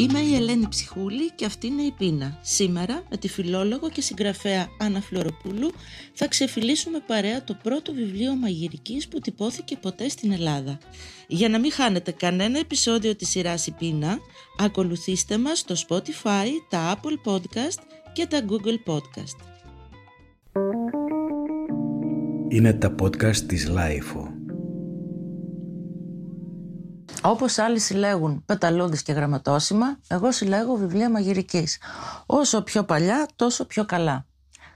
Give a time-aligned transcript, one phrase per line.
[0.00, 2.38] Είμαι η Ελένη Ψυχούλη και αυτή είναι η Πείνα.
[2.42, 5.72] Σήμερα με τη φιλόλογο και συγγραφέα Άννα Φλωροπούλου
[6.12, 10.78] θα ξεφυλλίσουμε παρέα το πρώτο βιβλίο μαγειρικής που τυπώθηκε ποτέ στην Ελλάδα.
[11.26, 14.18] Για να μην χάνετε κανένα επεισόδιο της σειράς η Πείνα,
[14.58, 17.80] ακολουθήστε μας στο Spotify, τα Apple Podcast
[18.12, 19.36] και τα Google Podcast.
[22.48, 24.39] Είναι τα podcast της LiFO.
[27.22, 31.78] Όπως άλλοι συλλέγουν πεταλούδες και γραμματόσημα, εγώ συλλέγω βιβλία μαγειρικής.
[32.26, 34.26] Όσο πιο παλιά, τόσο πιο καλά.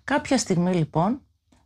[0.05, 1.21] Κάποια στιγμή λοιπόν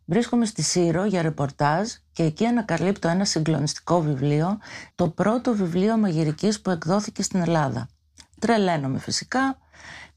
[0.04, 4.58] βρίσκομαι στη Σύρο για ρεπορτάζ και εκεί ανακαλύπτω ένα συγκλονιστικό βιβλίο,
[4.94, 7.88] το πρώτο βιβλίο μαγειρικής που εκδόθηκε στην Ελλάδα.
[8.38, 9.58] Τρελαίνομαι φυσικά,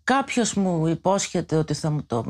[0.03, 2.23] Κάποιος μου υπόσχεται ότι θα μου το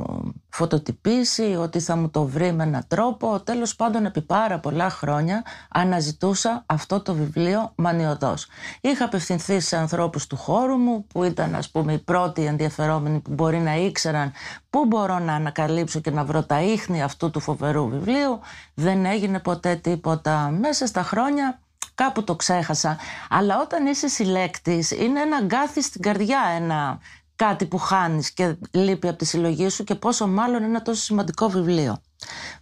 [0.49, 3.39] φωτοτυπήσει, ότι θα μου το βρει με έναν τρόπο.
[3.39, 8.48] Τέλος πάντων επί πάρα πολλά χρόνια αναζητούσα αυτό το βιβλίο μανιωδώς.
[8.81, 13.34] Είχα απευθυνθεί σε ανθρώπους του χώρου μου που ήταν ας πούμε οι πρώτοι ενδιαφερόμενοι που
[13.34, 14.31] μπορεί να ήξεραν
[14.70, 18.40] πού μπορώ να ανακαλύψω και να βρω τα ίχνη αυτού του φοβερού βιβλίου.
[18.74, 21.59] Δεν έγινε ποτέ τίποτα μέσα στα χρόνια
[21.96, 22.98] κάπου το ξέχασα.
[23.29, 26.99] Αλλά όταν είσαι συλλέκτης είναι ένα γκάθι στην καρδιά, ένα
[27.45, 31.49] κάτι που χάνεις και λείπει από τη συλλογή σου και πόσο μάλλον ένα τόσο σημαντικό
[31.49, 32.01] βιβλίο.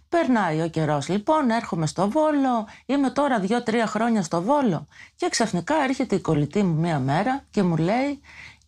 [0.08, 4.86] Περνάει ο καιρός λοιπόν, έρχομαι στο Βόλο, είμαι τώρα δύο-τρία χρόνια στο Βόλο
[5.16, 8.20] και ξαφνικά έρχεται η κολλητή μου μία μέρα και μου λέει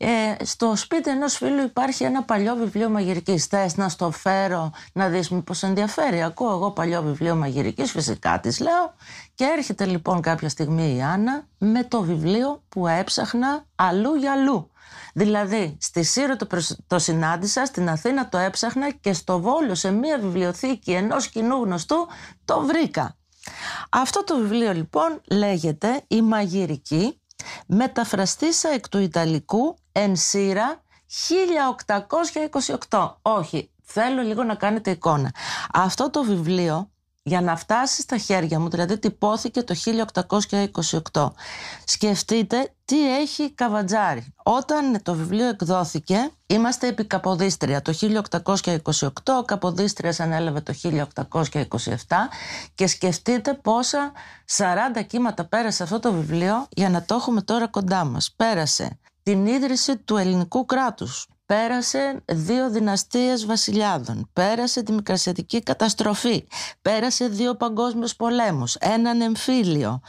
[0.04, 3.46] ε, στο σπίτι ενός φίλου υπάρχει ένα παλιό βιβλίο μαγειρικής.
[3.46, 6.22] Θες να στο φέρω να δεις μήπως ενδιαφέρει.
[6.22, 8.94] Ακούω εγώ παλιό βιβλίο μαγειρικής, φυσικά της λέω.
[9.34, 14.70] Και έρχεται λοιπόν κάποια στιγμή η Άννα με το βιβλίο που έψαχνα αλλού για αλλού.
[15.14, 16.46] Δηλαδή, στη Σύρο το,
[16.86, 21.96] το συνάντησα, στην Αθήνα το έψαχνα και στο Βόλο σε μια βιβλιοθήκη ενός κοινού γνωστού
[22.44, 23.16] το βρήκα.
[23.90, 27.20] Αυτό το βιβλίο λοιπόν λέγεται «Η Μαγειρική»
[27.66, 30.82] μεταφραστήσα εκ του Ιταλικού εν Σύρα
[32.88, 33.14] 1828.
[33.22, 35.34] Όχι, θέλω λίγο να κάνετε εικόνα.
[35.72, 36.90] Αυτό το βιβλίο
[37.22, 39.74] για να φτάσει στα χέρια μου, δηλαδή τυπώθηκε το
[41.12, 41.30] 1828.
[41.84, 44.34] Σκεφτείτε τι έχει καβατζάρι.
[44.42, 47.92] Όταν το βιβλίο εκδόθηκε, είμαστε επί Καποδίστρια το
[48.52, 49.08] 1828,
[49.40, 51.94] ο Καποδίστριας ανέλαβε το 1827
[52.74, 54.12] και σκεφτείτε πόσα
[54.56, 58.32] 40 κύματα πέρασε αυτό το βιβλίο για να το έχουμε τώρα κοντά μας.
[58.36, 66.46] Πέρασε την ίδρυση του ελληνικού κράτους, πέρασε δύο δυναστείες βασιλιάδων, πέρασε τη μικρασιατική καταστροφή,
[66.82, 70.00] πέρασε δύο παγκόσμιους πολέμους, έναν εμφύλιο,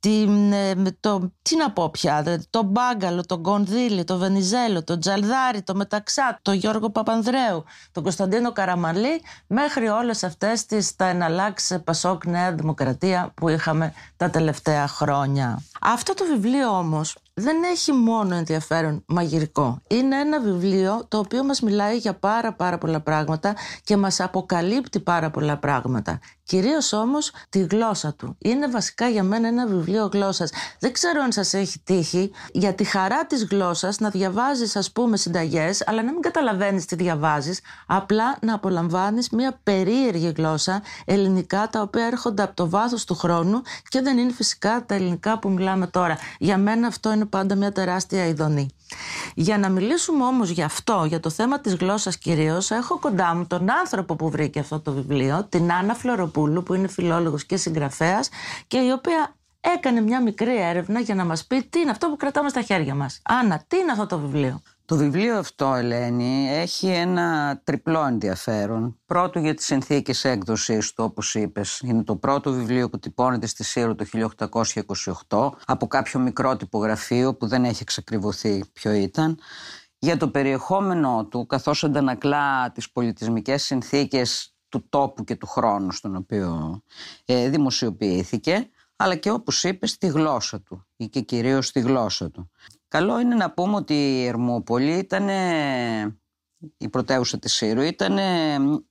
[0.00, 5.62] την, ε, το, τι να πω πια, το Μπάγκαλο, τον Κονδύλι, το Βενιζέλο, το Τζαλδάρι,
[5.62, 12.26] το Μεταξά, το Γιώργο Παπανδρέου, τον Κωνσταντίνο Καραμαλή, μέχρι όλες αυτές τις τα εναλλάξε Πασόκ
[12.26, 15.62] Νέα Δημοκρατία που είχαμε τα τελευταία χρόνια.
[15.80, 19.80] Αυτό το βιβλίο όμως δεν έχει μόνο ενδιαφέρον μαγειρικό.
[19.88, 25.00] Είναι ένα βιβλίο το οποίο μας μιλάει για πάρα πάρα πολλά πράγματα και μας αποκαλύπτει
[25.00, 26.20] πάρα πολλά πράγματα.
[26.46, 28.36] Κυρίως όμως τη γλώσσα του.
[28.38, 30.50] Είναι βασικά για μένα ένα βιβλίο γλώσσας.
[30.78, 35.16] Δεν ξέρω αν σας έχει τύχει για τη χαρά της γλώσσας να διαβάζεις ας πούμε
[35.16, 41.80] συνταγές αλλά να μην καταλαβαίνεις τι διαβάζεις απλά να απολαμβάνεις μια περίεργη γλώσσα ελληνικά τα
[41.80, 45.86] οποία έρχονται από το βάθος του χρόνου και δεν είναι φυσικά τα ελληνικά που μιλάμε
[45.86, 46.18] τώρα.
[46.38, 48.68] Για μένα αυτό είναι πάντα μια τεράστια ειδονή.
[49.34, 53.46] Για να μιλήσουμε όμως για αυτό, για το θέμα της γλώσσας κυρίως, έχω κοντά μου
[53.46, 58.28] τον άνθρωπο που βρήκε αυτό το βιβλίο, την Άννα Φλωροπούλου που είναι φιλόλογος και συγγραφέας
[58.66, 62.16] και η οποία έκανε μια μικρή έρευνα για να μας πει τι είναι αυτό που
[62.16, 63.20] κρατάμε στα χέρια μας.
[63.24, 68.98] Άννα, τι είναι αυτό το βιβλίο; Το βιβλίο αυτό, Ελένη, έχει ένα τριπλό ενδιαφέρον.
[69.06, 71.80] Πρώτο για τις συνθήκες έκδοσης του, όπως είπες.
[71.80, 74.04] Είναι το πρώτο βιβλίο που τυπώνεται στη Σύρο το
[75.28, 79.38] 1828 από κάποιο μικρό τυπογραφείο που δεν έχει εξακριβωθεί ποιο ήταν.
[79.98, 86.16] Για το περιεχόμενό του, καθώς αντανακλά τις πολιτισμικές συνθήκες του τόπου και του χρόνου στον
[86.16, 86.80] οποίο
[87.24, 92.50] ε, δημοσιοποιήθηκε αλλά και όπως είπες στη γλώσσα του ή και κυρίως στη γλώσσα του.
[92.94, 95.28] Καλό είναι να πούμε ότι η Ερμούπολη ήταν
[96.76, 98.18] η πρωτεύουσα της Σύρου, ήταν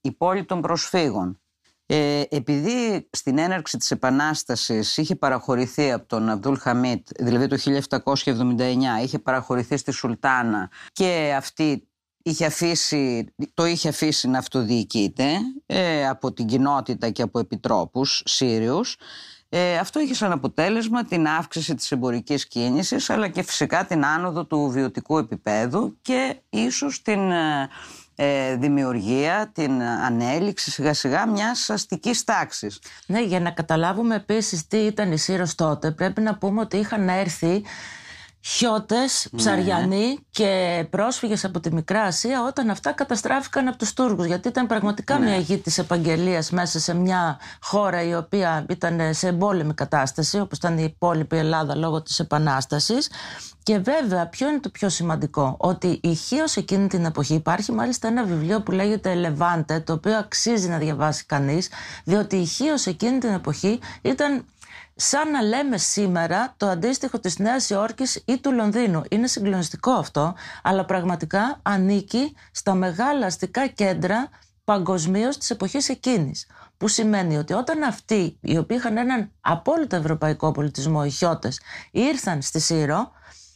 [0.02, 1.42] η πόλη των προσφύγων.
[1.86, 9.04] Ε, επειδή στην έναρξη της Επανάστασης είχε παραχωρηθεί από τον Αμπδούλ Χαμίτ, δηλαδή το 1779,
[9.04, 11.88] είχε παραχωρηθεί στη Σουλτάνα και αυτή
[12.24, 15.30] είχε αφήσει, το είχε αφήσει να αυτοδιοικείται
[15.66, 18.98] ε, από την κοινότητα και από επιτρόπους Σύριους,
[19.56, 24.46] ε, αυτό είχε σαν αποτέλεσμα την αύξηση της εμπορικής κίνησης αλλά και φυσικά την άνοδο
[24.46, 27.70] του βιωτικού επίπεδου και ίσως την ε,
[28.16, 32.80] ε δημιουργία, την ανέλυξη σιγά σιγά μιας αστικής τάξης.
[33.06, 37.10] Ναι, για να καταλάβουμε επίσης τι ήταν η Σύρος τότε πρέπει να πούμε ότι είχαν
[37.10, 37.64] έρθει
[38.46, 44.26] χιώτες, ψαριανοί και πρόσφυγες από τη Μικρά Ασία όταν αυτά καταστράφηκαν από τους Τούρκους.
[44.26, 49.28] Γιατί ήταν πραγματικά μια γη της επαγγελίας μέσα σε μια χώρα η οποία ήταν σε
[49.28, 53.10] εμπόλεμη κατάσταση όπως ήταν η υπόλοιπη Ελλάδα λόγω της Επανάστασης.
[53.64, 58.08] Και βέβαια, ποιο είναι το πιο σημαντικό, ότι η Χίος εκείνη την εποχή υπάρχει μάλιστα
[58.08, 61.70] ένα βιβλίο που λέγεται Λεβάντε, το οποίο αξίζει να διαβάσει κανείς,
[62.04, 64.46] διότι η Χίος εκείνη την εποχή ήταν
[65.06, 69.02] σαν να λέμε σήμερα το αντίστοιχο της Νέας Υόρκης ή του Λονδίνου.
[69.10, 74.30] Είναι συγκλονιστικό αυτό, αλλά πραγματικά ανήκει στα μεγάλα αστικά κέντρα
[74.64, 76.48] παγκοσμίως της εποχής εκείνης.
[76.78, 81.62] Που σημαίνει ότι όταν αυτοί οι οποίοι είχαν έναν απόλυτο ευρωπαϊκό πολιτισμό, οι Χιώτες,
[81.92, 83.12] ήρθαν στη Σύρο,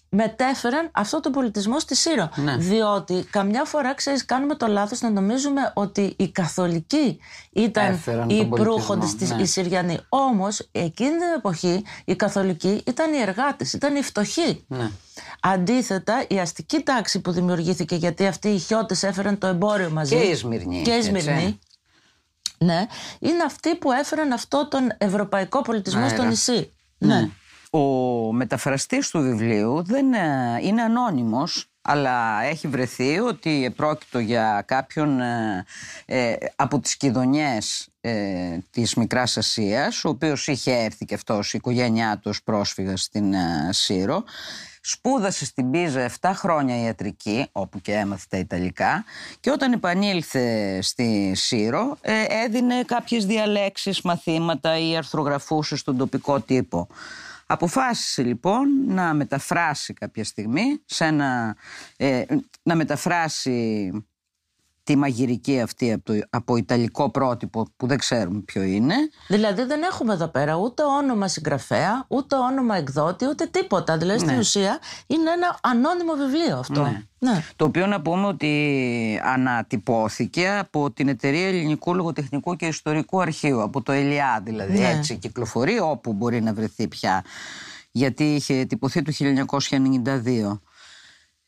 [0.09, 2.30] μετέφεραν αυτό τον πολιτισμό στη Σύρο.
[2.36, 2.57] Ναι.
[2.57, 7.19] Διότι καμιά φορά, ξέρεις, κάνουμε το λάθος να νομίζουμε ότι οι καθολικοί
[7.51, 9.42] ήταν Έφεραν οι τον πολιτισμό, προύχοντε της ναι.
[9.42, 10.00] οι Συριανοί.
[10.09, 14.65] Όμως, εκείνη την εποχή οι καθολικοί ήταν οι εργάτες, ήταν οι φτωχοί.
[14.68, 14.92] Ναι.
[15.39, 20.15] Αντίθετα, η αστική τάξη που δημιουργήθηκε γιατί αυτοί οι χιώτες έφεραν το εμπόριο μαζί.
[20.15, 21.09] Και η Σμυρνή, Και η έτσι.
[21.09, 21.59] Σμυρνή.
[22.59, 22.86] Ναι,
[23.19, 26.15] είναι αυτοί που έφεραν αυτό τον ευρωπαϊκό πολιτισμό Αέρα.
[26.15, 26.71] στο νησί.
[26.98, 27.30] Ναι.
[27.79, 35.19] Ο μεταφραστής του βιβλίου δεν ε, είναι ανώνυμος αλλά έχει βρεθεί ότι πρόκειτο για κάποιον
[35.19, 35.65] ε,
[36.06, 41.57] ε, από τις κηδονιές ε, της Μικράς Ασίας ο οποίος είχε έρθει και αυτός η
[41.57, 44.23] οικογένειά του ως πρόσφυγας στην ε, Σύρο
[44.89, 49.03] Σπούδασε στην Πίζα 7 χρόνια ιατρική, όπου και έμαθε τα Ιταλικά,
[49.39, 56.88] και όταν επανήλθε στη Σύρο ε, έδινε κάποιες διαλέξεις, μαθήματα ή αρθρογραφούσες στον τοπικό τύπο.
[57.49, 61.57] Αποφάσισε λοιπόν να μεταφράσει κάποια στιγμή, σε ένα,
[61.97, 62.23] ε,
[62.63, 63.91] να μεταφράσει
[64.87, 68.95] τη μαγειρική αυτή από, το, από ιταλικό πρότυπο που δεν ξέρουμε ποιο είναι.
[69.27, 73.97] Δηλαδή δεν έχουμε εδώ πέρα ούτε όνομα συγγραφέα, ούτε όνομα εκδότη, ούτε τίποτα.
[73.97, 76.81] Δηλαδή στην ουσία είναι ένα ανώνυμο βιβλίο αυτό.
[76.81, 77.01] Ναι.
[77.19, 77.43] Ναι.
[77.55, 83.81] Το οποίο να πούμε ότι ανατυπώθηκε από την Εταιρεία Ελληνικού Λογοτεχνικού και Ιστορικού Αρχείου, από
[83.81, 84.89] το ΕΛΙΑ δηλαδή, Ναι.
[84.89, 87.23] έτσι κυκλοφορεί όπου μπορεί να βρεθεί πια,
[87.91, 90.59] γιατί είχε τυπωθεί το 1992.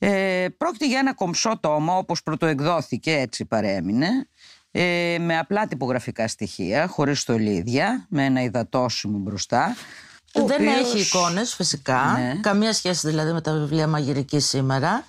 [0.02, 4.08] Ε, πρόκειται για ένα κομψό τόμα όπως πρωτοεκδόθηκε έτσι παρέμεινε
[4.72, 9.76] ε, με απλά τυπογραφικά στοιχεία χωρίς στολίδια με ένα υδατόσιμο μπροστά
[10.34, 12.40] ο Δεν οποίος- έχει εικόνες φυσικά, Ναι.
[12.42, 15.04] καμία σχέση δηλαδή με τα βιβλία μαγειρική σήμερα.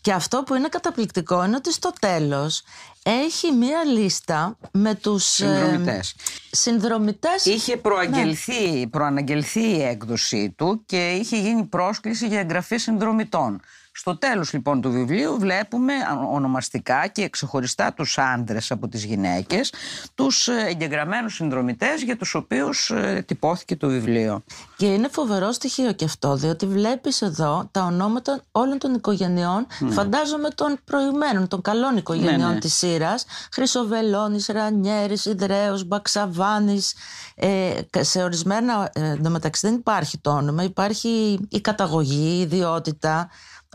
[0.00, 2.62] Και αυτό που είναι καταπληκτικό είναι ότι στο τέλος
[3.02, 6.14] έχει μία λίστα με τους ε, Συνδρομητές.
[6.50, 7.44] συνδρομητές.
[7.44, 13.60] Είχε προαγγελθεί, προαναγγελθεί η έκδοσή του και είχε γίνει πρόσκληση για εγγραφή συνδρομητών.
[13.98, 15.92] Στο τέλος λοιπόν του βιβλίου βλέπουμε
[16.32, 19.72] ονομαστικά και ξεχωριστά τους άντρες από τις γυναίκες,
[20.14, 24.42] τους ε, εγγεγραμμένους συνδρομητές για τους οποίους ε, τυπώθηκε το βιβλίο.
[24.76, 30.48] Και είναι φοβερό στοιχείο και αυτό, διότι βλέπεις εδώ τα ονόματα όλων των οικογενειών, φαντάζομαι
[30.48, 32.58] των προηγμένων, των καλών οικογενειών Ναι, ναι.
[32.58, 36.94] της Σύρας, Χρυσοβελώνης, Ρανιέρης, Ιδραίος, Μπαξαβάνης,
[37.34, 43.28] ε, σε ορισμένα, ε, εντωμεταξύ δεν υπάρχει το όνομα, υπάρχει η καταγωγή, η ιδιότητα,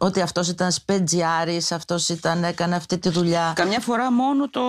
[0.03, 3.53] ότι αυτός ήταν σπεντζιάρης, αυτός ήταν, έκανε αυτή τη δουλειά.
[3.56, 4.62] Καμιά φορά μόνο το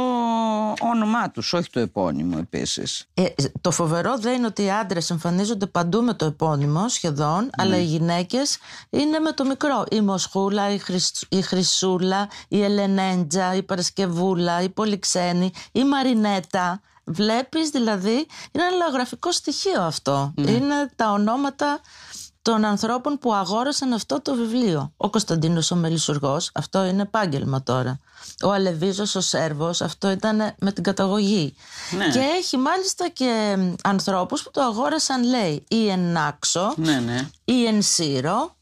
[0.94, 3.04] όνομά τους, όχι το επώνυμο επίσης.
[3.14, 3.24] Ε,
[3.60, 7.84] το φοβερό δεν είναι ότι οι άντρες εμφανίζονται παντού με το επώνυμο σχεδόν, αλλά οι
[7.84, 8.58] γυναίκες
[8.90, 9.84] είναι με το μικρό.
[9.90, 16.80] Η Μοσχούλα, η, Χρυσ- η Χρυσούλα, η Ελενέντζα, η Παρασκευούλα, η Πολυξένη, η Μαρινέτα.
[17.04, 18.12] Βλέπεις δηλαδή,
[18.52, 20.32] είναι ένα λαογραφικό στοιχείο αυτό.
[20.36, 21.80] Είναι τα ονόματα
[22.42, 24.92] των ανθρώπων που αγόρασαν αυτό το βιβλίο.
[24.96, 27.98] Ο Κωνσταντίνος ο Μελισσουργός, αυτό είναι επάγγελμα τώρα.
[28.44, 31.54] Ο Αλεβίζος ο Σέρβος, αυτό ήταν με την καταγωγή.
[31.96, 32.08] Ναι.
[32.08, 37.28] Και έχει μάλιστα και μ, ανθρώπους που το αγόρασαν, λέει, ή εν Νάξο, Ναι, ναι.
[37.44, 38.56] ή εν Σύρο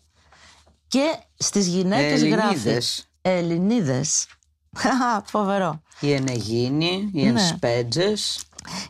[0.89, 3.05] και στις γυναίκες γράφει Ελληνίδες.
[3.23, 4.27] Ελληνίδες.
[4.79, 5.83] Χαχα, Φοβερό.
[6.01, 7.41] Η Ενεγίνη, οι Ναι.
[7.41, 8.41] Ενσπέτζες.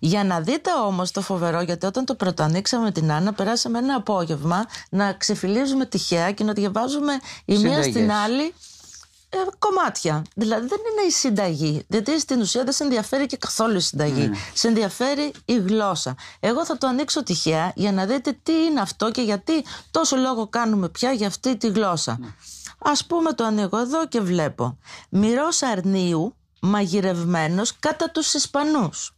[0.00, 3.95] Για να δείτε όμως το φοβερό, γιατί όταν το πρωτοανοίξαμε με την Άννα, περάσαμε ένα
[3.95, 7.12] απόγευμα να ξεφυλίζουμε τυχαία και να διαβάζουμε
[7.45, 7.87] η μία Συνταγές.
[7.87, 8.55] στην άλλη
[9.33, 10.25] ε, κομμάτια.
[10.35, 11.85] Δηλαδή δεν είναι η συνταγή.
[11.89, 14.31] Γιατί στην ουσία δεν σε ενδιαφέρει και καθόλου η συνταγή.
[14.55, 16.15] Σε ενδιαφέρει η γλώσσα.
[16.41, 20.47] Εγώ θα το ανοίξω τυχαία για να δείτε τι είναι αυτό και γιατί τόσο λόγο
[20.47, 22.19] κάνουμε πια για αυτή τη γλώσσα.
[22.79, 24.79] Ας πούμε το ανοίγω εδώ και βλέπω.
[25.09, 29.15] Μυρός αρνίου μαγειρευμένος κατά τους Ισπανούς.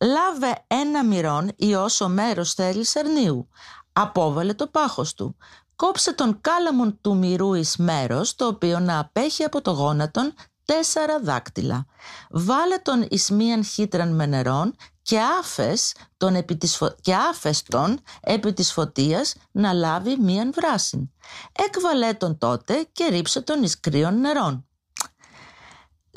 [0.00, 3.48] Λάβε ένα μυρών ή όσο μέρος θέλεις αρνίου.
[3.92, 5.36] Απόβαλε το πάχος του.
[5.76, 10.34] Κόψε τον κάλαμον του μυρού εις μέρος, το οποίο να απέχει από το γόνατον
[10.64, 11.86] τέσσερα δάκτυλα.
[12.30, 16.94] Βάλε τον εις μίαν χύτραν με νερόν και άφες τον επί της φω...
[17.00, 21.10] και άφεστον επί της φωτίας να λάβει μίαν βράσιν.
[21.52, 24.66] Έκβαλε τον τότε και ρίψε τον εις κρύων νερών.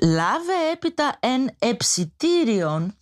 [0.01, 2.97] Λάβε έπειτα εν εψητήριον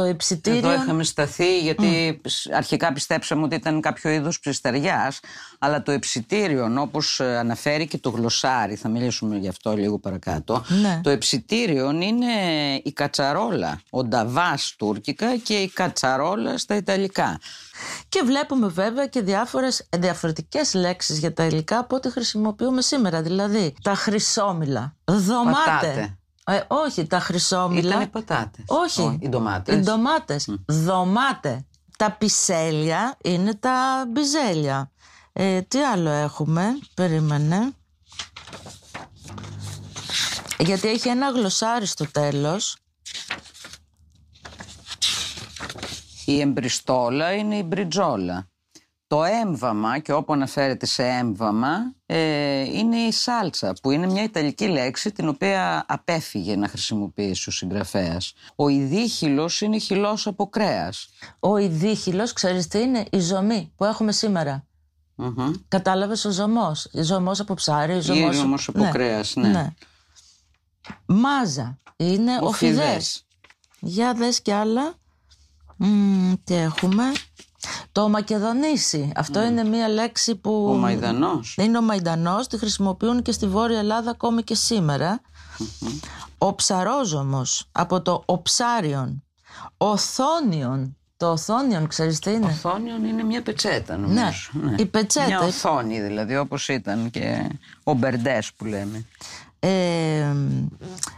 [0.00, 0.58] το εψητήριο...
[0.58, 2.20] Εδώ είχαμε σταθεί γιατί
[2.56, 5.20] αρχικά πιστέψαμε ότι ήταν κάποιο είδος ψυστεριάς
[5.58, 10.64] αλλά το εψητήριο όπως ε, αναφέρει και το γλωσσάρι, θα μιλήσουμε γι' αυτό λίγο παρακάτω
[10.68, 11.00] Ναι.
[11.02, 12.32] το εψητήριο είναι
[12.82, 17.38] η κατσαρόλα, ο νταβάς τουρκικά και η κατσαρόλα στα ιταλικά.
[18.08, 23.22] Και βλέπουμε βέβαια και διάφορες διαφορετικές λέξεις για τα υλικά από ό,τι χρησιμοποιούμε σήμερα.
[23.22, 26.19] Δηλαδή τα χρυσόμυλα, δωμάτε.
[26.44, 26.66] Πατάτε.
[26.70, 27.88] Ε, όχι, τα χρυσόμυλα.
[27.88, 28.64] Ήταν οι πατάτες.
[28.66, 29.00] Όχι.
[29.00, 29.74] Ω, οι ντομάτες.
[29.74, 30.56] Οι ντομάτες.
[30.66, 31.64] Δωμάτε.
[31.98, 34.90] Τα πισέλια είναι τα μπιζέλια.
[35.32, 37.74] Ε, τι άλλο έχουμε, περίμενε.
[40.58, 42.76] Γιατί έχει ένα γλωσσάρι στο τέλος.
[46.24, 48.49] Η εμπριστόλα είναι η μπριτζόλα.
[49.10, 54.66] Το έμβαμα, και όπου αναφέρεται σε έμβαμα, ε, είναι η σάλτσα, που είναι μια ιταλική
[54.68, 58.32] λέξη την οποία απέφυγε να χρησιμοποιήσει ο συγγραφέας.
[58.56, 61.08] Ο ιδίχυλος είναι χυλός από κρέας.
[61.38, 64.64] Ο ιδίχυλος, ξέρεις τι είναι, η ζωμή που έχουμε σήμερα.
[65.14, 65.52] Μμμ.
[65.68, 66.88] Κατάλαβες ο ζωμός.
[66.92, 69.74] Η ζωμός από ψάρι, ζωμός, Ή όμως από κρέας, ναι.
[71.06, 72.84] Μάζα είναι ο, Ο φιδές.
[72.84, 73.24] φιδές.
[73.80, 74.94] Για δες κι άλλα.
[75.76, 77.04] Μμμ, τι έχουμε;
[77.92, 79.12] Το μακεδονήσι.
[79.16, 80.66] Αυτό είναι μία λέξη που...
[80.70, 81.56] Ο Μαϊδανός.
[81.58, 85.20] Είναι ο Μαϊντανός, τη χρησιμοποιούν και στη Βόρεια Ελλάδα ακόμη και σήμερα.
[86.38, 89.22] Ο ψαρόζωμος, από το οψάριον.
[89.76, 90.96] Οθόνιον.
[91.16, 94.20] Το οθόνιον, ξέρεις τι είναι; Οθόνιον είναι μια πετσέτα νομίζω.
[94.52, 95.26] Ναι, η πετσέτα.
[95.26, 97.50] Μια οθόνη δηλαδή όπως ήταν και
[97.82, 99.04] ο Μπερντές που λέμε.
[99.58, 100.34] Ε,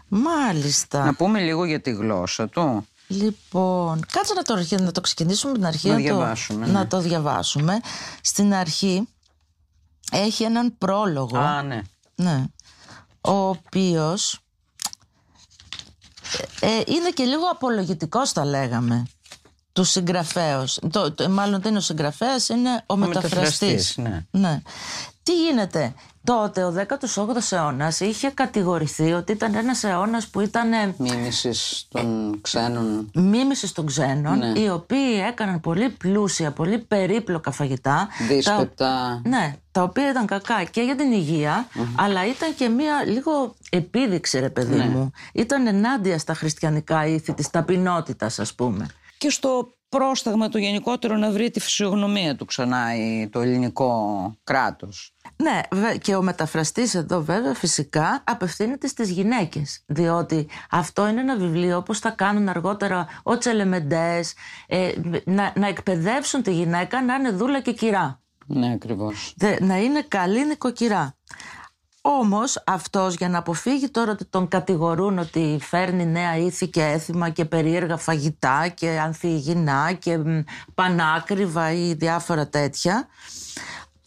[0.08, 1.04] μάλιστα.
[1.04, 2.86] Να πούμε λίγο για τη γλώσσα του.
[3.12, 5.88] Λοιπόν, κάτσε να το, αρχι- να το ξεκινήσουμε από την αρχή.
[5.88, 6.72] Να το- διαβάσουμε, ναι.
[6.72, 7.80] να το διαβάσουμε.
[8.22, 9.08] Στην αρχή
[10.12, 11.38] έχει έναν πρόλογο.
[11.38, 11.80] Α, ναι.
[12.14, 12.44] Ναι.
[13.20, 14.38] Ο οποίος
[16.60, 19.02] ε, ε, είναι και λίγο απολογητικός θα λέγαμε
[19.72, 20.78] του συγγραφέως.
[20.90, 23.34] Το, το- μάλλον δεν είναι ο συγγραφέας, είναι ο, μεταφραστής.
[23.34, 24.26] μεταφραστής, ναι.
[24.30, 24.62] ναι.
[25.22, 30.94] Τι γίνεται, τότε ο 18ος αιώνας είχε κατηγορηθεί ότι ήταν ένας αιώνας που ήταν ε,
[30.98, 33.10] Μίμησης των ξένων.
[33.14, 34.58] μίμησης των ξένων, Ναι.
[34.60, 38.08] οι οποίοι έκαναν πολύ πλούσια, πολύ περίπλοκα φαγητά.
[38.28, 38.74] Δύσπεπτα.
[38.74, 43.54] Τα, ναι, τα οποία ήταν κακά και για την υγεια αλλά ήταν και μία λίγο
[43.70, 44.84] επίδειξη, ρε παιδί Ναι.
[44.84, 45.10] μου.
[45.32, 48.86] Ήταν ενάντια στα χριστιανικά ήθη της ταπεινότητας, ας πούμε.
[49.18, 53.92] Και στο πρόσταγμα το γενικότερο να βρει τη φυσιογνωμία του ξανά η- το ελληνικό
[54.44, 55.14] κράτος.
[55.36, 61.36] Ναι, βε- και ο μεταφραστής εδώ βέβαια φυσικά απευθύνεται στις γυναίκες διότι αυτό είναι ένα
[61.36, 64.34] βιβλίο όπως θα κάνουν αργότερα ο Τσελεμεντές
[64.66, 64.90] ε,
[65.24, 68.20] να, να εκπαιδεύσουν τη γυναίκα να είναι δούλα και κυρά.
[68.46, 69.34] Ναι, ακριβώς.
[69.36, 71.16] Δε- να είναι καλή νοικοκυρά.
[72.04, 77.28] Όμως αυτός για να αποφύγει τώρα ότι τον κατηγορούν ότι φέρνει νέα ήθη και έθιμα
[77.28, 80.40] και περίεργα φαγητά και ανθυγινά και μ,
[80.74, 83.08] πανάκριβα ή διάφορα τέτοια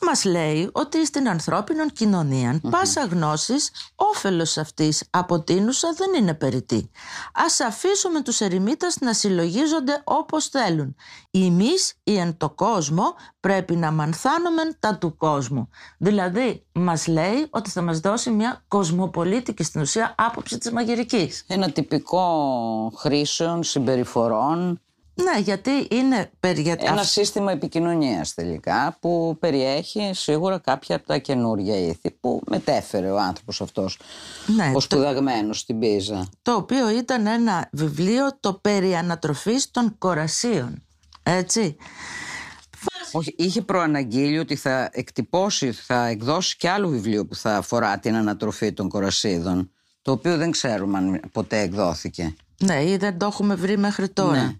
[0.07, 6.91] μας λέει ότι στην ανθρώπινη κοινωνία πάσα γνώσης όφελος αυτής αποτείνουσα δεν είναι περιττή.
[7.33, 10.95] Ας αφήσουμε τους ερημίτας να συλλογίζονται όπως θέλουν.
[11.31, 15.69] Εμείς ή εν το κόσμο πρέπει να μανθάνουμε τα του κόσμου.
[15.97, 21.43] Δηλαδή μας λέει ότι θα μας δώσει μια κοσμοπολίτικη στην ουσία άποψη της μαγειρικής.
[21.47, 24.79] Ένα τυπικό χρήσεων, συμπεριφορών,
[25.23, 26.75] Ναι, γιατί είναι περί...
[26.79, 33.19] ένα σύστημα επικοινωνίας τελικά που περιέχει σίγουρα κάποια από τα καινούργια ήθη που μετέφερε ο
[33.19, 33.99] άνθρωπος αυτός
[34.55, 36.29] Ναι, ο το- σπουδαγμένος στην Πίζα.
[36.41, 40.83] το οποίο ήταν ένα βιβλίο το περί ανατροφής των κορασίων.
[41.23, 41.75] Έτσι.
[43.11, 48.15] Όχι, είχε προαναγγείλει ότι θα εκτυπώσει, θα εκδώσει και άλλο βιβλίο που θα αφορά την
[48.15, 49.69] ανατροφή των κορασίδων
[50.01, 52.35] το οποίο δεν ξέρουμε αν ποτέ εκδόθηκε.
[52.63, 54.43] Ναι, ή δεν το έχουμε βρει μέχρι τώρα.
[54.43, 54.51] Ναι.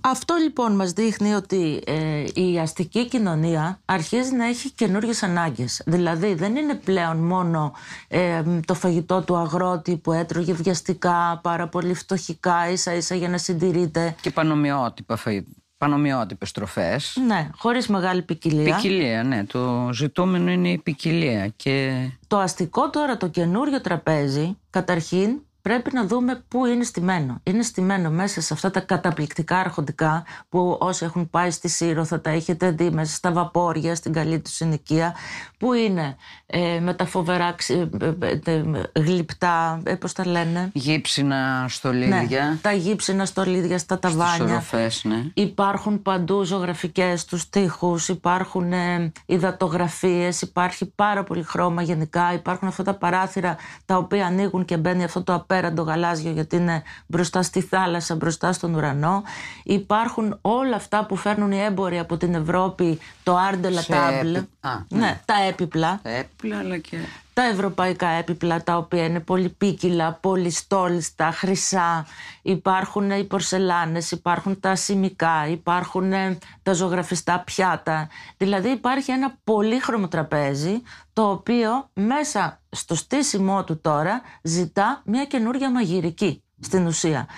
[0.00, 5.82] Αυτό λοιπόν μας δείχνει ότι ε, η αστική κοινωνία αρχίζει να έχει καινούργιες ανάγκες.
[5.86, 7.72] Δηλαδή δεν είναι πλέον μόνο
[8.08, 13.38] ε, το φαγητό του αγρότη που έτρωγε βιαστικά, πάρα πολύ φτωχικά, ίσα ίσα για να
[13.38, 14.14] συντηρείται.
[14.20, 15.46] Και πανομοιότυπα, φαγη-
[15.78, 17.16] πανομοιότυπες τροφές.
[17.26, 18.74] Ναι, χωρίς μεγάλη ποικιλία.
[18.76, 19.44] Ποικιλία, ναι.
[19.44, 21.48] Το ζητούμενο είναι η ποικιλία.
[21.56, 21.92] Και
[22.26, 25.30] Το αστικό τώρα, το καινούριο τραπέζι, καταρχήν
[25.68, 27.40] πρέπει να δούμε πού είναι στημένο.
[27.42, 32.20] Είναι στημένο μέσα σε αυτά τα καταπληκτικά αρχοντικά που όσοι έχουν πάει στη Σύρο θα
[32.20, 35.14] τα έχετε δει μέσα στα βαπόρια, στην καλή τους συνοικία,
[35.58, 36.16] που είναι
[36.46, 38.62] ε, με τα φοβερά ξυ- ε, ε, ε,
[39.00, 42.48] γλυπτά, ε, πώς τα λένε; Γύψινα στολίδια.
[42.48, 44.44] Ναι, τα γύψινα στολίδια στα ταβάνια.
[44.44, 45.24] οροφές, ναι.
[45.34, 52.82] Υπάρχουν παντού ζωγραφικές στους τοίχους, υπάρχουν ε, υδατογραφίες, υπάρχει πάρα πολύ χρώμα γενικά, υπάρχουν αυτά
[52.82, 53.56] τα παράθυρα
[53.86, 58.52] τα οποία ανοίγουν και μπαίνει αυτό το απέραντο γαλάζιο γιατί είναι μπροστά στη θάλασσα, μπροστά
[58.52, 59.22] στον ουρανό.
[59.64, 63.92] Υπάρχουν όλα αυτά που φέρνουν οι έμποροι από την Ευρώπη, το Art de la Σε
[63.92, 66.00] Table, έπι- Α, ναι, τα έπιπλα.
[66.02, 66.96] Έπιπλα αλλά και...
[67.34, 72.06] τα ευρωπαϊκά έπιπλα τα οποία είναι πολυπίκυλα, πολυστόλιστα, χρυσά.
[72.42, 78.08] Υπάρχουν οι πορσελάνες, υπάρχουν τα σημικά, υπάρχουν ε, τα ζωγραφιστά πιάτα.
[78.36, 85.70] Δηλαδή υπάρχει ένα πολύχρωμο τραπέζι το οποίο μέσα στο στήσιμό του τώρα ζητά μια καινούργια
[85.70, 87.28] μαγειρική στην ουσία.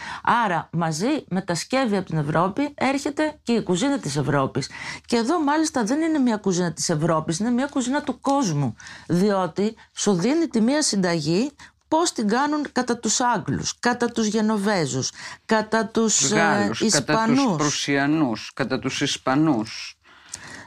[0.44, 4.70] Άρα μαζί με τα σκεύη από την Ευρώπη έρχεται και η κουζίνα της Ευρώπης.
[5.06, 8.75] Και εδώ μάλιστα δεν είναι μια κουζίνα της Ευρώπης, είναι μια κουζίνα του κόσμου.
[9.08, 11.50] Διότι σου δίνει τη μία συνταγή
[11.88, 15.11] πώς την κάνουν κατά τους Άγγλους, κατά τους Γενοβέζους,
[15.46, 17.56] κατά τους ε, Γάλλους, κατά τους Ισπανούς.
[17.56, 19.99] Προυσιανούς, κατά τους Ισπανούς,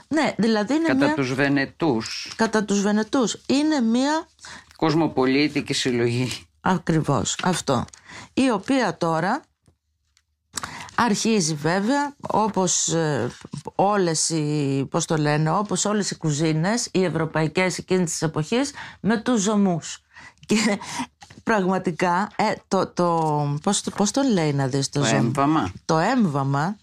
[0.07, 1.13] Ναι, δηλαδή είναι κατά μια...
[1.13, 3.41] τους Βενετούς, κατά τους Βενετούς.
[3.47, 4.27] Είναι μια
[4.75, 6.48] κοσμοπολίτικη συλλογή.
[6.61, 7.85] Ακριβώς αυτό.
[8.33, 9.41] Η οποία τώρα
[10.95, 13.29] αρχίζει βέβαια όπως ε,
[13.75, 19.17] όλες οι, πώς το λένε, όπως όλες οι κουζίνες, οι ευρωπαϊκές εκείνης της εποχής, με
[19.21, 19.99] τους ζωμούς.
[20.45, 20.79] Και
[21.43, 25.71] πραγματικά, ε, το, το, πώς, το, πώς το λέει να δεις το, Το ζωμ; έμβαμα.
[25.85, 26.77] Το έμβαμα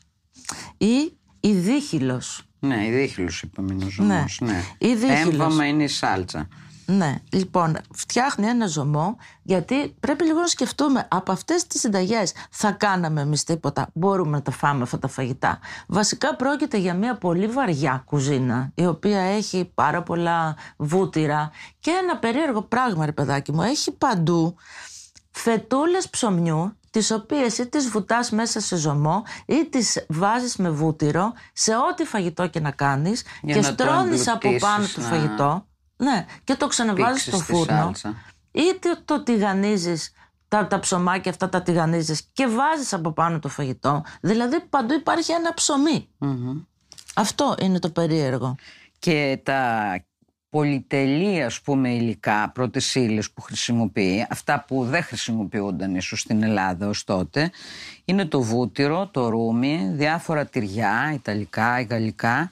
[0.76, 2.42] ή η δίχυλος.
[2.58, 4.38] Ναι, η δίχυλος είπαμε είναι ο ζωμός.
[4.40, 4.62] Ναι, Ναι.
[4.78, 5.20] η δίχυλος.
[5.20, 6.48] Έμβαμα είναι η σάλτσα.
[6.86, 12.72] Ναι, λοιπόν, φτιάχνει ένα ζωμό γιατί πρέπει λίγο να σκεφτούμε από αυτές τις συνταγές θα
[12.72, 15.58] κάναμε εμείς τίποτα, μπορούμε να τα φάμε αυτά τα φαγητά.
[15.86, 22.16] Βασικά πρόκειται για μια πολύ βαριά κουζίνα η οποία έχει πάρα πολλά βούτυρα και ένα
[22.16, 24.56] περίεργο πράγμα ρε παιδάκι μου, έχει παντού
[25.30, 31.32] φετούλες ψωμιού τις οποίες ή τις βουτάς μέσα σε ζωμό ή τις βάζεις με βούτυρο
[31.52, 35.00] σε ό,τι φαγητό και να κάνεις Για και να το στρώνεις από εμπλουτίσεις, πάνω το
[35.00, 37.76] να φαγητό ναι, και το ξαναβάζεις Πήξεις στο τη φούρνο.
[37.76, 38.14] σάλτσα.
[38.50, 40.12] είτε το τηγανίζεις
[40.48, 44.04] τα, τα ψωμάκια αυτά τα τηγανίζεις και βάζεις από πάνω το φαγητό.
[44.20, 46.08] Δηλαδή παντού υπάρχει ένα ψωμί.
[47.14, 48.54] Αυτό είναι το περίεργο.
[48.98, 49.92] Και τα
[50.48, 56.88] πολυτελή ας πούμε υλικά πρώτες ύλες που χρησιμοποιεί αυτά που δεν χρησιμοποιούνταν ίσως στην Ελλάδα
[56.88, 57.50] ως τότε
[58.04, 62.50] είναι το βούτυρο, το ρούμι, διάφορα τυριά, ιταλικά, γαλλικά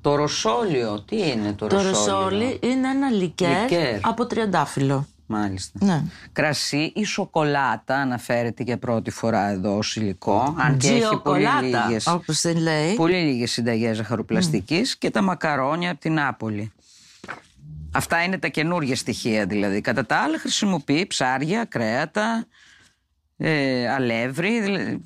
[0.00, 3.98] το ροσόλιο, τι είναι το, το ροσόλιο ροσόλι είναι ένα λικέρ, Λικέρ.
[4.06, 5.78] από τριαντάφυλλο Μάλιστα.
[5.84, 6.02] ναι.
[6.32, 11.86] Κρασί ή σοκολάτα αναφέρεται για πρώτη φορά εδώ ως υλικό αν και έχει πολύ Τζιοκολάτα,
[11.86, 16.72] λίγες, όπως την λέει πολύ λίγες συνταγές ζαχαροπλαστικής και τα μακαρόνια από την Νάπολη.
[17.92, 19.80] Αυτά είναι τα καινούργια στοιχεία δηλαδή.
[19.80, 22.46] Κατά τα άλλα χρησιμοποιεί ψάρια, κρέατα,
[23.36, 25.04] ε, αλεύρι, δηλαδή,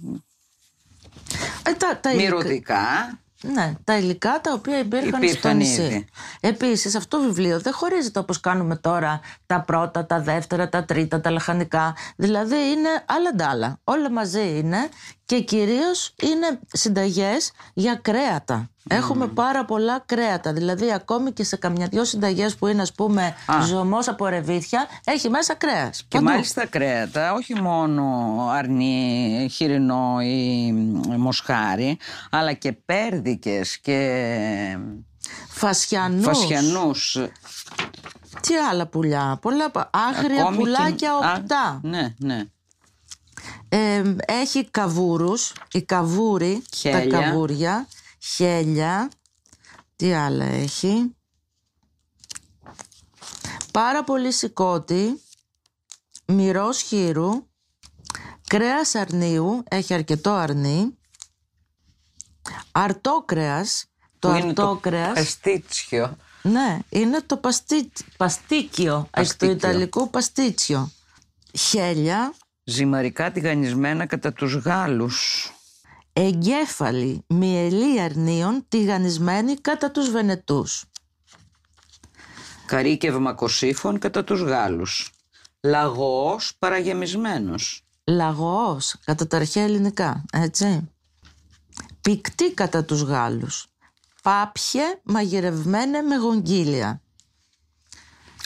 [1.67, 3.19] Ε, τα, τα υλικά- μυρωδικά.
[3.53, 5.83] Ναι, τα υλικά τα οποία υπήρχαν, στο Υπήρχαν νησί.
[5.83, 6.07] ήδη.
[6.41, 11.21] Επίσης αυτό το βιβλίο δεν χωρίζεται όπως κάνουμε τώρα τα πρώτα, τα δεύτερα, τα τρίτα,
[11.21, 11.97] τα λαχανικά.
[12.17, 13.79] Δηλαδή είναι άλλα ντάλα.
[13.85, 14.89] Όλα μαζί είναι
[15.27, 18.69] και κυρίως είναι συνταγές για κρέατα.
[18.89, 20.53] Έχουμε πάρα πολλά κρέατα.
[20.53, 23.61] Δηλαδή ακόμη και σε καμιά δυο συνταγές που είναι ας πούμε Α.
[23.67, 25.99] ζωμός από ρεβίθια έχει μέσα κρέας.
[26.09, 26.25] Και Παντού.
[26.25, 28.05] μάλιστα κρέατα, όχι μόνο
[28.53, 31.99] αρνί, χοιρινό ή μ, μοσχάρι,
[32.31, 34.79] αλλά και πέρδικες και
[35.49, 36.25] Φασιανούς.
[36.25, 37.19] φασιανούς.
[38.41, 39.39] Τι άλλα πουλιά.
[39.43, 41.81] Πολλά, πα- άγρια Ακόμη πουλάκια και- Α, οπτά.
[41.83, 42.43] Ναι, ναι.
[43.77, 47.09] Ε, έχει καβούρους, η καβούρη, Χέλια.
[47.09, 49.11] τα καβούρια, χέλια,
[49.97, 51.15] τι άλλα έχει;
[53.73, 55.21] Πάρα πολύ σηκώτη,
[56.27, 57.47] μυρός χείρου,
[58.49, 60.99] κρέας αρνίου, έχει αρκετό αρνί,
[62.73, 63.85] αρτόκρεας,
[64.19, 66.17] το Που είναι αρτόκρεας, παστίτσιο.
[66.43, 69.51] ναι, είναι το παστί, παστίκιο, εκ του Παστίκιο.
[69.51, 70.91] ιταλικού παστίτσιο.
[71.59, 72.35] Χέλια,
[72.65, 75.49] Ζυμαρικά τηγανισμένα κατά τους Γάλλους.
[76.13, 80.85] εγκέφαλη μυελή αρνίων τηγανισμένη κατά τους Βενετούς.
[82.67, 85.11] Καρύκευμα κοσύφων κατά τους Γάλλους.
[85.61, 87.83] Λαγός παραγεμισμένος.
[88.05, 90.89] Λαγωός κατά τα αρχαία ελληνικά, έτσι.
[92.01, 93.67] Πικτή κατά τους Γάλλους.
[94.23, 97.01] Πάπιε μαγειρευμένε με γογγύλια.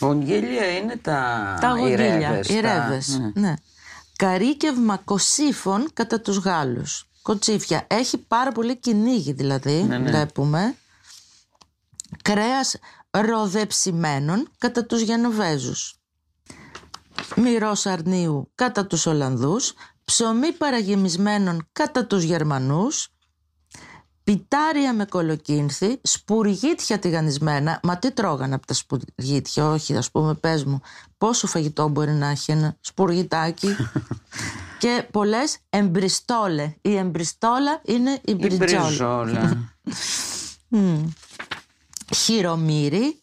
[0.01, 3.31] Ογγύλια είναι τα, τα οι γογγύλια, ρέβες, οι τα- ρέβες, ναι.
[3.35, 3.55] ναι.
[4.19, 7.09] Καρίκευμα κοσίφων κατά τους Γάλλους.
[7.23, 7.87] Κοτσίφια.
[7.91, 10.11] Έχει πάρα πολύ κυνήγι δηλαδή, Ναι, ναι.
[10.11, 10.77] βλέπουμε.
[12.23, 12.77] Κρέας
[13.11, 15.97] ροδεψημένων κατά τους Γενοβέζους.
[17.37, 19.73] Μυρός αρνίου κατά τους Ολλανδούς.
[20.05, 23.09] Ψωμί παραγεμισμένων κατά τους Γερμανούς.
[24.29, 27.81] Πιτάρια με κολοκύνθη, σπουργίτια τηγανισμένα.
[27.83, 30.81] Μα τι τρώγανε από τα σπουργίτια, όχι, ας πούμε, πες μου,
[31.19, 33.77] πόσο φαγητό μπορεί να έχει ένα σπουργιτάκι.
[34.81, 36.75] και πολλές εμπριστόλε.
[36.83, 38.85] Η εμπριστόλα είναι η Η μπριτζόλα.
[38.85, 39.75] μπριζόλα.
[42.17, 43.23] Χειρομύρι.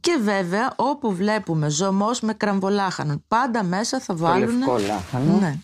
[0.00, 4.58] Και βέβαια όπου βλέπουμε ζωμός με κραμβολάχανον, πάντα μέσα θα Το βάλουν...
[4.58, 5.38] λευκό λάχανο.
[5.38, 5.58] Ναι.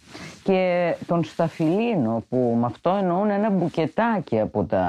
[0.51, 4.85] Και τον σταφυλίνο που με αυτό εννοούν ένα μπουκετάκι από τα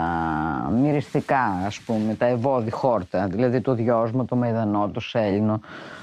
[0.74, 5.60] μυριστικά ας πούμε, τα ευώδη χόρτα, δηλαδή το δυόσμο, το μαϊδανό, το σέλινο,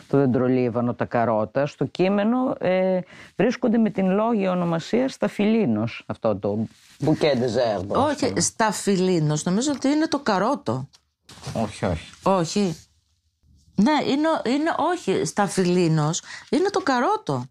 [0.08, 1.66] το δεντρολίβανο, τα καρότα.
[1.66, 3.00] Στο κείμενο ε,
[3.36, 6.58] βρίσκονται με την λόγια ονομασία σταφυλίνος αυτό το
[7.00, 8.08] μπουκέ de herbe.
[8.10, 10.88] Όχι, σταφυλίνος, νομίζω ότι είναι το καρότο.
[11.52, 12.10] όχι, όχι.
[12.22, 12.76] Όχι.
[13.74, 17.44] Ναι, είναι, είναι όχι σταφυλίνος, είναι το καρότο.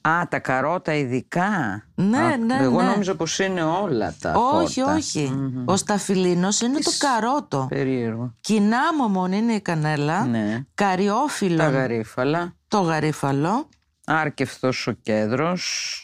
[0.00, 1.82] Α, τα καρότα ειδικά.
[1.94, 2.88] Ναι, Α, ναι, Εγώ ναι.
[2.88, 4.96] νόμιζα πως είναι όλα τα όχι, χόρτα.
[4.96, 5.52] όχι.
[5.64, 7.66] Ο σταφυλίνος είναι το καρότο.
[7.68, 8.34] Περίεργο.
[8.40, 10.24] Κοινάμομον είναι η κανέλα.
[10.24, 10.64] Ναι.
[10.74, 12.54] Καριόφυλλο Τα γαρίφαλα.
[12.68, 13.68] το γαρίφαλο.
[14.06, 15.94] Άρκευτος ο κέντρος.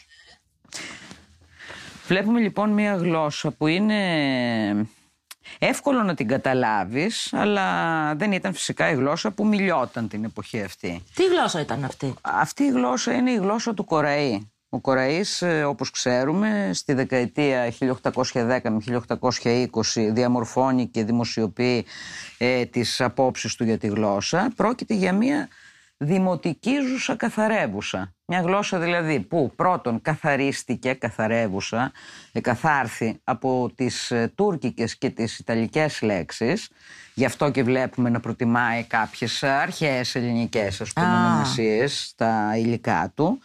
[2.07, 3.95] Βλέπουμε λοιπόν μία γλώσσα που είναι
[5.59, 7.65] εύκολο να την καταλάβεις, αλλά
[8.15, 11.03] δεν ήταν φυσικά η γλώσσα που μιλιόταν την εποχή αυτή.
[11.13, 14.51] Τι γλώσσα ήταν αυτή; Αυτή η γλώσσα είναι η γλώσσα του Κοραή.
[14.69, 21.85] Ο Κοραής, ε, όπως ξέρουμε, στη δεκαετία 1810 με 1820 διαμορφώνει και δημοσιοποιεί
[22.37, 24.51] ε, τις απόψεις του για τη γλώσσα.
[24.55, 25.47] Πρόκειται για μια
[25.97, 28.16] δημοτικίζουσα καθαρεύουσα.
[28.29, 31.91] Μια γλώσσα δηλαδή που πρώτον καθαρίστηκε, καθαρεύουσα,
[32.31, 36.69] εκαθάρθη από τις ε, τουρκικές και τις ιταλικές λέξεις.
[37.13, 41.25] Γι' αυτό και βλέπουμε να προτιμάει κάποιες αρχαίες ελληνικές ας πούμε, Α.
[41.25, 43.39] ονομασίες στα υλικά του.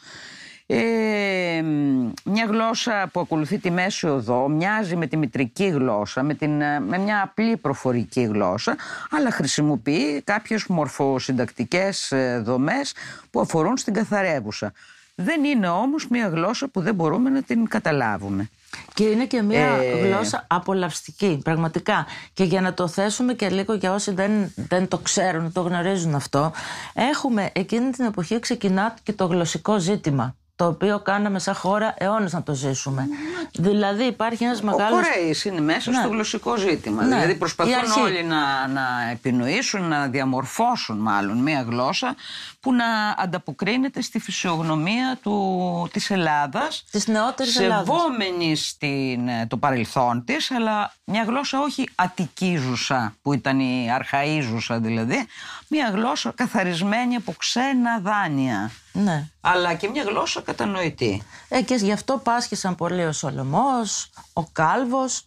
[0.74, 6.34] Ε, μ, μια γλώσσα που ακολουθεί τη μέση οδό μοιάζει με τη μητρική γλώσσα, με,
[6.34, 8.76] την, ε, με μια απλή προφορική γλώσσα,
[9.10, 12.94] αλλά χρησιμοποιεί κάποιες μορφοσυντακτικές ε, δομές
[13.30, 14.72] που αφορούν στην καθαρεύουσα.
[15.14, 18.50] Δεν είναι όμως μια γλώσσα που δεν μπορούμε να την καταλάβουμε.
[18.94, 22.06] Και είναι και μια Ε, γλώσσα απολαυστική, πραγματικά.
[22.32, 26.14] Και για να το θέσουμε και λίγο για όσοι δεν, δεν το ξέρουν, το γνωρίζουν
[26.14, 26.52] αυτό,
[26.94, 30.36] έχουμε εκείνη την εποχή ξεκινά και το γλωσσικό ζήτημα.
[30.56, 33.06] Το οποίο κάναμε σαν χώρα αιώνες να το ζήσουμε.
[33.52, 34.94] Δηλαδή υπάρχει ένας Ο μεγάλο.
[34.94, 35.96] Κορέης είναι μέσα Ναι.
[35.96, 37.02] στο γλωσσικό ζήτημα.
[37.02, 37.08] Ναι.
[37.14, 38.00] Δηλαδή Η προσπαθούν αρχή.
[38.00, 42.14] όλοι να, να επινοήσουν, να διαμορφώσουν μάλλον μια γλώσσα
[42.60, 42.84] που να
[43.16, 47.86] ανταποκρίνεται στη φυσιογνωμία του, της Ελλάδας Της νεότερης Ελλάδας.
[47.86, 54.78] σεβόμενη στην, ε, το παρελθόν της αλλά μια γλώσσα όχι αττικίζουσα που ήταν η αρχαΐζουσα
[54.80, 55.26] δηλαδή
[55.68, 59.28] μια γλώσσα καθαρισμένη από ξένα δάνεια Ναι.
[59.40, 61.22] αλλά και μια γλώσσα κατανοητή.
[61.48, 65.26] Ε, και γι' αυτό πάσχησαν πολύ ο Σολομός, ο Κάλβος.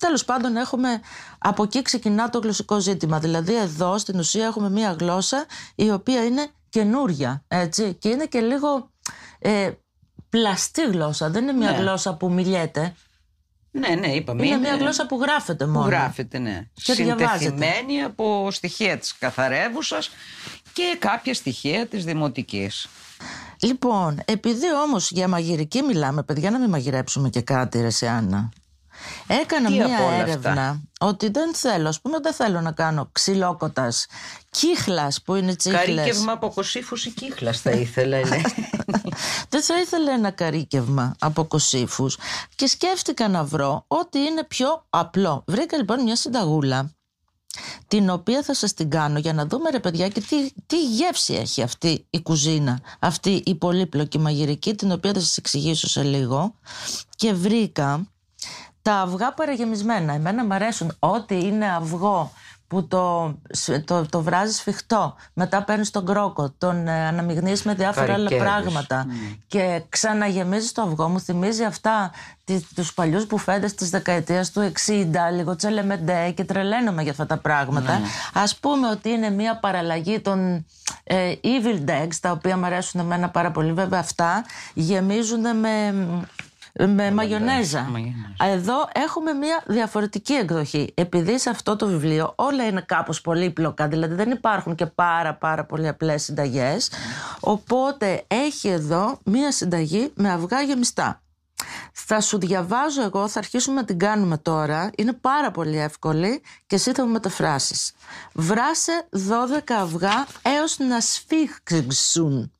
[0.00, 1.00] Τέλος πάντων έχουμε,
[1.38, 3.18] από εκεί ξεκινά το γλωσσικό ζήτημα.
[3.18, 7.94] Δηλαδή εδώ στην ουσία έχουμε μία γλώσσα η οποία είναι καινούρια, έτσι.
[7.94, 8.90] Και είναι και λίγο
[9.38, 9.70] ε,
[10.28, 11.76] πλαστή γλώσσα, δεν είναι μία Ναι.
[11.76, 12.94] γλώσσα που μιλιέται.
[13.70, 14.46] Ναι, ναι, είπαμε.
[14.46, 15.86] Είναι, μία γλώσσα που γράφεται που μόνο.
[15.86, 16.68] γράφεται, ναι.
[16.82, 17.38] Και διαβάζεται.
[17.38, 20.10] Συντεθειμένη από στοιχεία της καθαρεύουσας
[20.72, 22.88] και κάποια στοιχεία της δημοτικής.
[23.66, 28.52] Λοιπόν, επειδή όμως για μαγειρική μιλάμε, παιδιά, να μην μαγειρέψουμε και κάτι, ρε σε Άννα.
[29.26, 32.72] Έκανα Τι μία από όλα έρευνα αυτά; ότι δεν θέλω, ας πούμε, δεν θέλω να
[32.72, 34.06] κάνω ξυλόκοτας,
[34.50, 35.84] κύχλας που είναι τσίχλες.
[35.84, 38.44] Καρύκευμα από κοσίφους ή κύχλας θα ήθελα, λέει.
[39.48, 42.18] Δεν θα ήθελα ένα καρύκευμα από κοσίφους
[42.54, 45.44] και σκέφτηκα να βρω ότι είναι πιο απλό.
[45.46, 46.95] Βρήκα λοιπόν μια συνταγούλα
[47.88, 51.34] την οποία θα σας την κάνω για να δούμε ρε παιδιά και τι, τι γεύση
[51.34, 56.54] έχει αυτή η κουζίνα, αυτή η πολύπλοκη μαγειρική την οποία θα σας εξηγήσω σε λίγο
[57.16, 58.06] και βρήκα
[58.82, 60.12] τα αυγά παραγεμισμένα.
[60.12, 62.32] Εμένα μου αρέσουν ό,τι είναι αυγό
[62.68, 63.34] που το,
[63.84, 68.44] το, το βράζεις σφιχτό, μετά παίρνεις τον κρόκο, τον ε, αναμειγνύεις με διάφορα άλλα Καρικέδες.
[68.44, 69.06] πράγματα
[69.46, 71.08] και ξαναγεμίζεις το αυγό.
[71.08, 72.10] Μου θυμίζει αυτά
[72.44, 77.36] τι- τους παλιούς μπουφέτες της δεκαετίας του 60, λίγο τσελεμεντέ και τρελαίνομαι για αυτά τα
[77.38, 78.00] πράγματα.
[78.34, 80.66] Ας πούμε ότι είναι μια παραλλαγή των
[81.04, 83.72] ε, Evil Decks, τα οποία μου αρέσουν εμένα πάρα πολύ.
[83.72, 85.94] Βέβαια αυτά γεμίζουν με
[86.78, 87.80] με μαγιονέζα.
[87.80, 88.36] μαγιονέζα.
[88.42, 90.92] Εδώ έχουμε μια διαφορετική εκδοχή.
[90.94, 95.64] Επειδή σε αυτό το βιβλίο όλα είναι κάπως πολύπλοκα, δηλαδή δεν υπάρχουν και πάρα πάρα
[95.64, 96.90] πολύ απλές συνταγές,
[97.40, 101.20] οπότε έχει εδώ μια συνταγή με αυγά γεμιστά.
[101.92, 104.90] Θα σου διαβάζω εγώ, θα αρχίσουμε να την κάνουμε τώρα.
[104.96, 107.92] Είναι πάρα πολύ εύκολη και εσύ θα μου μεταφράσεις.
[108.32, 112.50] Βράσε 12 αυγά έως να σφίξουν.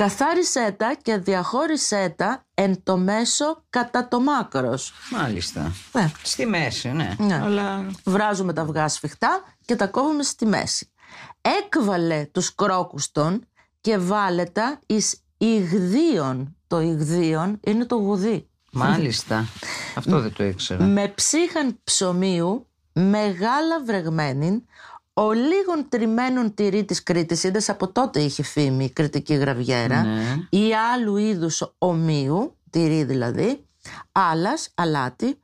[0.00, 4.92] Καθάρισέ τα και διαχώρισέ τα εν το μέσο κατά το μάκρος.
[5.10, 5.72] Μάλιστα.
[5.92, 6.12] Ναι.
[6.22, 7.14] Στη μέση, ναι.
[7.18, 7.34] Ναι.
[7.34, 10.90] Αλλά Βράζουμε τα αυγά σφιχτά και τα κόβουμε στη μέση.
[11.40, 13.46] Έκβαλε τους κρόκους των
[13.80, 16.56] και βάλε τα εις υγδίων.
[16.66, 18.48] Το υγδίων είναι το γουδί.
[18.72, 19.46] μάλιστα.
[19.94, 20.84] Αυτό δεν το ήξερα.
[20.84, 24.62] Με ψύχαν ψωμίου, μεγάλα βρεγμένην,
[25.20, 30.36] ο λίγων τριμμένων τυρί της Κρήτης, είδες από τότε είχε φήμη η κριτική γραβιέρα, Ναι.
[30.50, 33.66] ή άλλου είδους ομοίου, τυρί δηλαδή,
[34.12, 35.38] άλλας, αλάτι,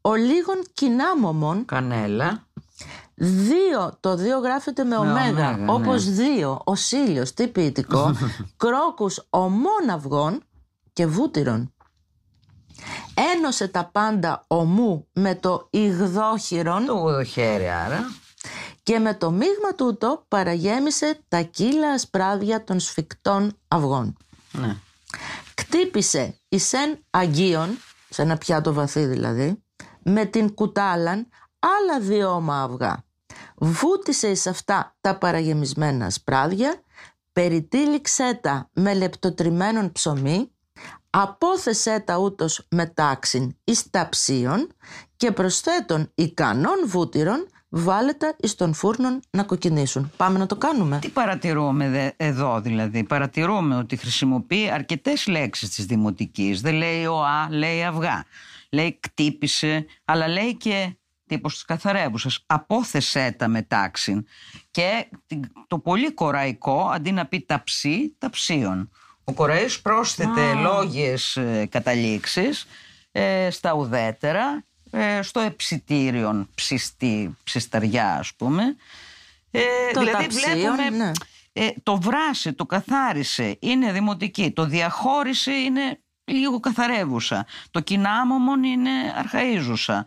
[0.00, 2.46] ο λίγων κοινάμωμων, Κανέλα.
[3.14, 5.72] δύο, το δύο γράφεται με ωμέγα, ωμέγα, ναι.
[5.72, 6.72] όπως δύο, ο
[7.06, 8.12] ήλιος, τι ποιητικό,
[8.62, 10.42] κρόκους ομών αυγών
[10.92, 11.74] και βούτυρων.
[13.34, 18.10] Ένωσε τα πάντα ομού με το υγδόχειρον Το γουδοχέρι άρα.
[18.82, 24.16] Και με το μείγμα τούτο παραγέμισε τα κύλα ασπράδια των σφιχτών αυγών.
[24.52, 24.76] Ναι.
[25.54, 29.62] Κτύπησε εισέν αγίων, σε ένα πιάτο βαθύ δηλαδή,
[30.02, 33.04] με την κουτάλαν άλλα δύο ώμα αυγά.
[33.56, 36.82] Βούτισε εις αυτά τα παραγεμισμένα ασπράδια,
[37.32, 40.50] περιτύλιξέ τα με λεπτοτριμμένον ψωμί,
[41.10, 44.68] απόθεσέ τα ούτως με τάξιν εις ταψίων
[45.16, 50.10] και προσθέτων ικανών βούτυρων βάλε τα εις τον φούρνον να κοκκινήσουν.
[50.16, 50.98] Πάμε να το κάνουμε.
[50.98, 56.60] Τι παρατηρούμε δε- εδώ δηλαδή; Παρατηρούμε ότι χρησιμοποιεί αρκετές λέξεις της δημοτικής.
[56.60, 58.24] Δεν λέει ο α, λέει αυγά.
[58.70, 62.42] Λέει κτύπησε, αλλά λέει και τύπος της καθαρεύουσας.
[62.46, 64.26] Απόθεσέ τα με τάξιν.
[64.70, 68.90] Και την- το πολύ κοραϊκό, αντί να πει ταψί, ταψίων.
[69.24, 72.66] Ο Κοραής πρόσθεται λόγιες ε, καταλήξεις
[73.12, 78.76] ε, στα ουδέτερα, ε, στο εψιτήριον ψιστή, ψισταριά ας πούμε.
[79.50, 79.60] Ε,
[79.92, 81.10] Το δηλαδή ταψίον, βλέπουμε ναι.
[81.52, 84.50] ε, το βράσε, το καθάρισε, είναι δημοτική.
[84.50, 87.46] Το διαχώρισε είναι λίγο καθαρεύουσα.
[87.70, 88.90] Το κοινάμωμον είναι
[89.22, 90.00] αρχαΐζουσα.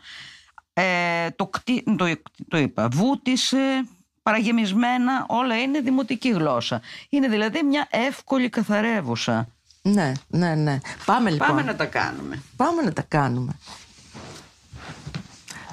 [0.73, 2.13] Ε, το, κτί- το,
[2.47, 3.87] το είπα, βούτισε,
[4.23, 6.81] παραγεμισμένα, όλα είναι δημοτική γλώσσα.
[7.09, 9.47] Είναι δηλαδή μια εύκολη καθαρεύουσα.
[9.81, 10.77] Ναι, ναι, ναι.
[11.05, 11.47] Πάμε λοιπόν.
[11.47, 12.41] Πάμε να τα κάνουμε.
[12.55, 13.55] Πάμε να τα κάνουμε.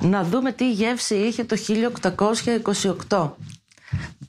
[0.03, 1.57] Να δούμε τι γεύση είχε το
[3.09, 3.31] 1828.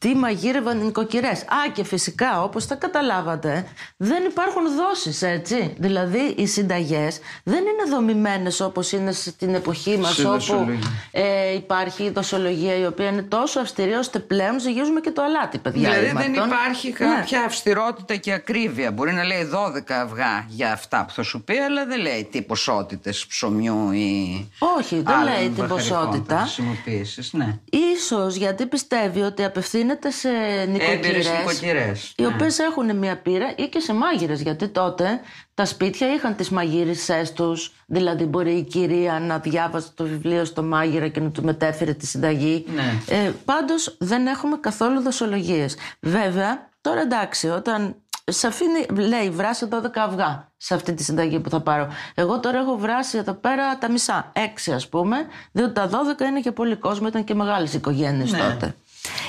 [0.03, 1.41] Τι μαγείρευαν οι νοικοκυρές.
[1.41, 3.65] Α, και φυσικά, όπως τα καταλάβατε,
[3.97, 5.73] δεν υπάρχουν δόσεις, έτσι.
[5.77, 10.91] Δηλαδή, οι συνταγές δεν είναι δομημένες όπως είναι στην εποχή μας, Στη όπου δοσολογία.
[11.11, 15.57] ε, υπάρχει η δοσολογία η οποία είναι τόσο αυστηρή, ώστε πλέον ζυγίζουμε και το αλάτι,
[15.57, 15.89] παιδιά.
[15.91, 16.47] Δηλαδή με δεν αυτόν.
[16.47, 16.93] υπάρχει Ναι.
[17.15, 18.91] κάποια αυστηρότητα και ακρίβεια.
[18.91, 22.41] Μπορεί να λέει 12 αυγά για αυτά που θα σου πει, αλλά δεν λέει τι
[22.41, 26.35] ποσότητες ψωμιού ή Όχι, δεν άλλων λέει την βαχαρικών ποσότητα.
[26.35, 27.57] θα χρησιμοποιήσεις, ναι.
[27.95, 32.13] Ίσως γιατί πιστεύει ότι απευθύνεται σε Έμπειρες νοικοκυρές νοικοκυρές.
[32.17, 32.27] οι Ναι.
[32.27, 35.19] οποίες έχουν μια πείρα ή και σε μάγειρες γιατί τότε
[35.53, 40.63] τα σπίτια είχαν τις μαγείρισές τους δηλαδή μπορεί η κυρία να διάβασε το βιβλίο στο
[40.63, 42.93] μάγειρα και να του μετέφερε τη συνταγή Ναι.
[43.07, 47.95] ε, πάντως δεν έχουμε καθόλου δοσολογίες βέβαια τώρα εντάξει όταν
[48.31, 51.87] σε αφήνει, λέει βράσε 12 αυγά σε αυτή τη συνταγή που θα πάρω.
[52.15, 54.31] Εγώ τώρα έχω βράσει εδώ πέρα τα μισά,
[54.67, 55.17] 6 ας πούμε,
[55.51, 58.37] διότι τα 12 είναι και πολύ κόσμο, ήταν και μεγάλες οικογένειες Ναι.
[58.39, 58.75] τότε.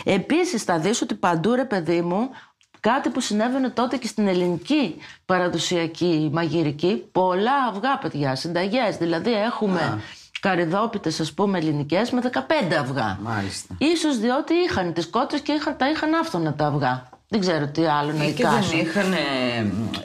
[0.05, 2.31] Επίσης θα δεις ότι παντού ρε παιδί μου
[2.81, 8.97] κάτι που συνέβαινε τότε και στην ελληνική παραδοσιακή μαγειρική πολλά αυγά παιδιά, συνταγές.
[8.97, 10.03] Δηλαδή έχουμε
[10.41, 13.19] καριδόπιτες ας πούμε ελληνικές με 15 αυγά.
[13.23, 13.75] Μάλιστα.
[13.79, 17.09] Ίσως διότι είχαν τις κότρες και είχαν, τα είχαν άφθονα τα αυγά.
[17.29, 18.79] Δεν ξέρω τι άλλο να Ε, Και δεν εικάσουν.
[18.81, 19.19] είχαν ε,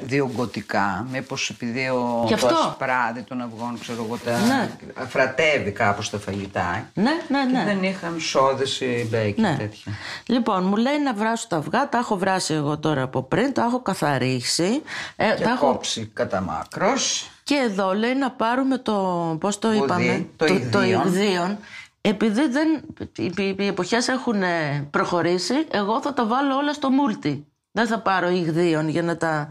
[0.01, 2.59] διογκωτικά, μήπως επειδή ο, Κι το αυτό.
[2.69, 4.69] ασπράδι των αυγών, ξέρω εγώ, τα Ναι.
[5.07, 6.89] φρατεύει κάπως τα φαγητά.
[6.93, 7.63] Ναι, ναι, Και ναι.
[7.65, 9.55] δεν είχαν σόδες ή μπέικ Ναι.
[9.57, 9.91] τέτοια.
[10.25, 11.89] Λοιπόν, μου λέει να βράσω τα αυγά.
[11.89, 13.53] Τα έχω βράσει εγώ τώρα από πριν.
[13.53, 14.81] Τα έχω καθαρίσει.
[15.15, 15.65] Ε, Και τα έχω...
[15.65, 17.29] κόψει κατά μάκρος.
[17.43, 18.93] Και εδώ λέει να πάρουμε το.
[19.39, 21.05] Πώς το ιγδί, είπαμε, το το, ιγδίον.
[21.05, 21.57] ιγδίον.
[22.01, 22.67] Επειδή δεν,
[23.15, 27.45] οι, οι, οι εποχές έχουν ε, προχωρήσει, εγώ θα τα βάλω όλα στο multi.
[27.71, 29.49] Δεν θα πάρω υγδίων για να τα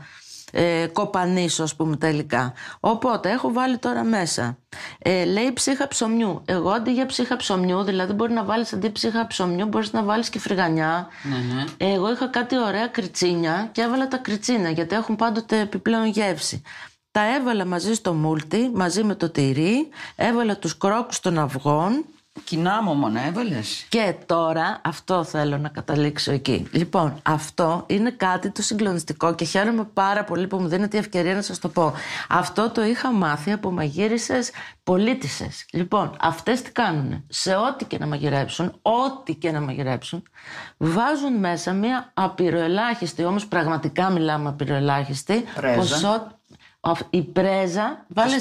[0.53, 2.53] ε, κοπανίσω, ας πούμε, τελικά.
[2.81, 4.59] Οπότε, έχω βάλει τώρα μέσα.
[4.99, 6.43] Ε, λέει ψύχα ψωμιού.
[6.45, 10.29] Εγώ αντί για ψύχα ψωμιού, δηλαδή μπορεί να βάλεις αντί ψύχα ψωμιού, μπορείς να βάλεις
[10.29, 11.09] και φρυγανιά.
[11.23, 11.91] Ναι, ναι.
[11.93, 16.63] Εγώ είχα κάτι ωραία κριτσίνια και έβαλα τα κριτσίνια γιατί έχουν πάντοτε επιπλέον γεύση.
[17.11, 22.05] τα έβαλα μαζί στο μούλτι, μαζί με το τυρί, έβαλα τους κρόκους των αυγών
[22.45, 23.87] Κοινά μου μόνο έβαλες.
[23.89, 26.69] και τώρα αυτό θέλω να καταλήξω εκεί.
[26.73, 31.35] Λοιπόν, αυτό είναι κάτι το συγκλονιστικό και χαίρομαι πάρα πολύ που μου δίνετε η ευκαιρία
[31.35, 31.93] να σας το πω.
[32.29, 34.51] Αυτό το είχα μάθει από μαγείρισες
[34.83, 35.65] πολίτησες.
[35.73, 37.25] Λοιπόν, αυτές τι κάνουνε.
[37.29, 40.23] Σε ό,τι και να μαγειρέψουν, ό,τι και να μαγειρέψουν,
[40.77, 46.37] βάζουν μέσα μια απειροελάχιστη, όμως πραγματικά μιλάμε απειροελάχιστη, Πρέζα.
[46.81, 48.37] Αφ- Η πρέζα, βάλε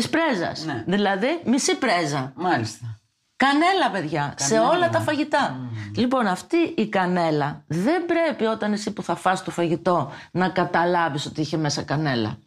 [0.00, 0.58] σε- πρέζας.
[0.58, 0.64] Της πρέζας.
[0.64, 0.84] Ναι.
[0.86, 2.32] Δηλαδή, μισή πρέζα.
[2.36, 2.98] Μάλιστα.
[3.36, 5.56] Κανέλα, παιδιά, σε όλα τα φαγητά.
[5.96, 11.26] Λοιπόν, αυτή η κανέλα δεν πρέπει όταν εσύ που θα φας το φαγητό να καταλάβεις
[11.26, 12.38] ότι είχε μέσα κανέλα.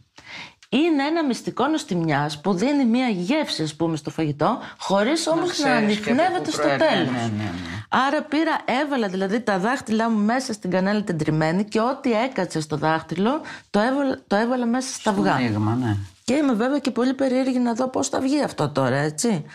[0.70, 5.52] Είναι ένα μυστικό νοστιμιάς που δίνει μια γεύση, ας πούμε, στο φαγητό, χωρίς όμως να,
[5.54, 6.94] ξέρεις και από ανοιχνεύεται πού στο προέρχεται.
[6.94, 7.12] τέλος.
[7.12, 7.50] Ναι, ναι, ναι.
[7.90, 12.62] Άρα πήρα, έβαλα δηλαδή τα δάχτυλά μου μέσα στην κανέλα την τριμμένη και ό,τι έκατσε
[12.62, 15.36] στο δάχτυλο το έβαλα, το έβαλα μέσα στα αυγά.
[15.36, 15.96] Μείγμα, ναι.
[16.28, 19.46] Και είμαι βέβαια και πολύ περίεργη να δω πώς θα βγει αυτό τώρα, έτσι.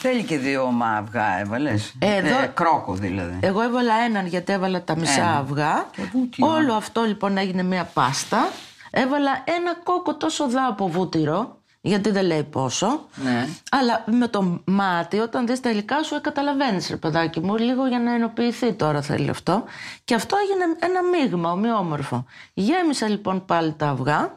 [0.00, 1.94] Θέλει και δύο μα αυγά έβαλες.
[1.98, 3.38] Εδώ- Ε, κρόκο δηλαδή.
[3.42, 5.36] Εγώ έβαλα έναν γιατί έβαλα τα μισά Ένα.
[5.36, 5.86] αυγά.
[5.96, 6.48] Και βούτυρο.
[6.52, 8.48] Όλο αυτό λοιπόν έγινε μια πάστα.
[8.90, 13.00] Έβαλα ένα κόκο τόσο δά από βούτυρο, γιατί δεν λέει πόσο.
[13.14, 13.46] Ναι.
[13.70, 17.98] Αλλά με το μάτι, όταν δεις τα υλικά σου, καταλαβαίνεις ρε παιδάκι μου, λίγο για
[18.00, 19.64] να ενοποιηθεί τώρα θέλει αυτό.
[20.04, 22.24] Και αυτό έγινε ένα μείγμα ομοιόμορφο.
[22.54, 24.34] Γέμισα λοιπόν πάλι τα αυγά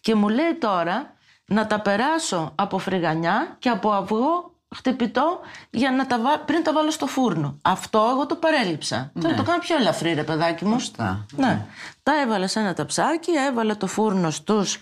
[0.00, 1.18] και μου λέει τώρα
[1.52, 6.38] να τα περάσω από φρυγανιά και από αυγό χτυπητό για να τα βά...
[6.38, 7.58] πριν τα βάλω στο φούρνο.
[7.62, 9.10] Αυτό εγώ το παρέλειψα.
[9.20, 10.78] Θέλω να το κάνω πιο ελαφρύ ρε παιδάκι μου.
[10.78, 11.26] Σωστά.
[11.36, 11.66] Ναι.
[12.02, 14.78] Τα έβαλα σε ένα ταψάκι, έβαλα το φούρνο στους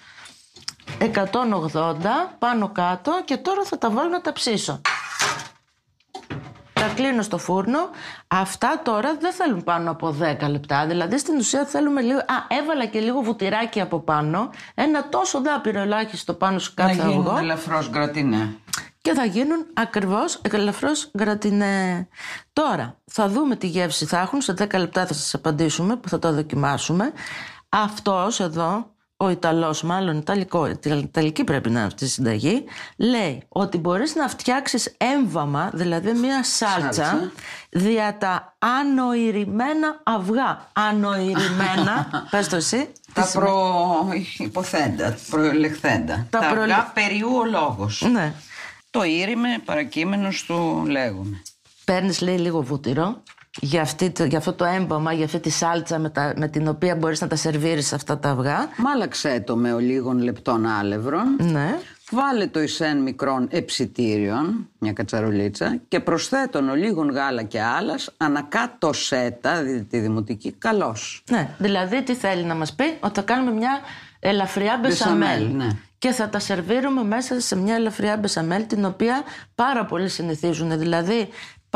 [1.00, 1.12] 180
[2.38, 4.81] πάνω κάτω και τώρα θα τα βάλω να τα ψήσω.
[6.79, 7.79] Τα κλείνω στο φούρνο.
[8.29, 10.87] Αυτά τώρα δεν θέλουν πάνω από 10 λεπτά.
[10.87, 12.19] Δηλαδή στην ουσία θέλουμε λίγο.
[12.19, 14.51] Α, έβαλα και λίγο βουτυράκι από πάνω.
[14.75, 17.12] Ένα τόσο δάπηρο ελάχιστο πάνω σε Να κάθε αυγό.
[17.12, 18.57] γίνουν ελαφρώς γκρατινέ.
[19.03, 22.09] Και θα γίνουν ακριβώς ελαφρώς γκρατινέ.
[22.53, 24.41] Τώρα θα δούμε τι γεύση θα έχουν.
[24.41, 27.12] Σε 10 λεπτά θα σας απαντήσουμε που θα το δοκιμάσουμε.
[27.69, 32.64] Αυτός εδώ, ο Ιταλός μάλλον Ιταλικό, η Ιταλική πρέπει να είναι αυτή η συνταγή,
[32.96, 37.31] λέει ότι μπορείς να φτιάξεις έμβαμα, δηλαδή μια σάλτσα, Σάλτσα.
[37.70, 40.68] δια τα ανοηρημένα αυγά.
[40.72, 42.88] Ανοηρημένα, πες το εσύ.
[43.12, 43.50] Τα τι σημαίνει;
[44.37, 46.26] προϋποθέντα, προελεχθέντα.
[46.31, 48.07] Τα Τα, προελε- αυγά περιού ο λόγος.
[48.12, 48.33] Ναι.
[48.90, 51.42] Το ήρime παρακείμενος του λέγουμε.
[51.85, 53.22] Παίρνεις λέει λίγο βούτυρο
[53.61, 56.68] για, αυτή, το- για αυτό το έμβαμα, για αυτή τη σάλτσα με, τα- με την
[56.68, 58.68] οποία μπορείς να τα σερβίρεις αυτά τα αυγά.
[58.77, 61.37] Μάλαξέ το με ολίγων λεπτών άλευρων.
[61.40, 61.79] Ναι.
[62.11, 69.62] Βάλε το εισέν μικρών εψιτήριων, μια κατσαρολίτσα, και προσθέτων ολίγων γάλα και άλλας, ανακάτω σέτα,
[69.62, 71.23] δι- τη δημοτική, καλώς.
[71.31, 71.49] ναι.
[71.59, 73.81] Δηλαδή τι θέλει να μας πει, ότι θα κάνουμε μια
[74.21, 75.18] ελαφριά μπεσαμέλ.
[75.38, 75.68] Μπεσαμέλ, ναι.
[75.99, 79.23] Και θα τα σερβίρουμε μέσα σε μια ελαφριά μπεσαμέλ την οποία
[79.55, 80.79] πάρα πολλοί συνηθίζουν.
[80.79, 81.29] Δηλαδή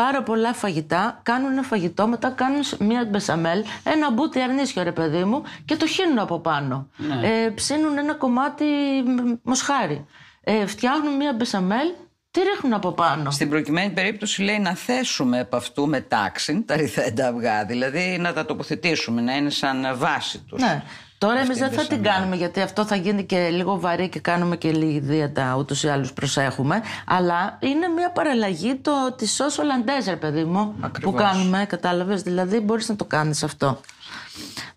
[0.05, 5.25] πάρα πολλά φαγητά κάνουν ένα φαγητό, μετά κάνουν μια μπεσαμέλ, ένα μπούτι αρνίσιο ρε παιδί
[5.25, 6.88] μου και το χύνουν από πάνω.
[7.23, 8.65] Ε, ψήνουν ένα κομμάτι
[9.07, 10.07] μ, μοσχάρι.
[10.45, 11.88] Ε, φτιάχνουν μια μπεσαμέλ,
[12.31, 13.31] τη ρίχνουν από πάνω.
[13.31, 18.33] Στην προκειμένη περίπτωση λέει να θέσουμε από αυτού με τάξη τα ρηθέντα αυγά, δηλαδή να
[18.33, 20.61] τα τοποθετήσουμε, να είναι σαν βάση τους.
[20.61, 20.83] Ναι.
[21.23, 22.13] Τώρα εμείς Αυτή δεν η θα την μπεσαμέλ.
[22.19, 25.89] κάνουμε γιατί αυτό θα γίνει και λίγο βαρύ και κάνουμε και λίγη δίαιτα ούτως ή
[25.89, 26.83] άλλως προσέχουμε.
[27.07, 31.13] Αλλά είναι μια παραλλαγή το, τη σως Ολλαντέζερ, παιδί μου, Ακριβώς.
[31.13, 31.65] που κάνουμε.
[31.69, 33.81] Κατάλαβες; Δηλαδή μπορείς να το κάνεις αυτό.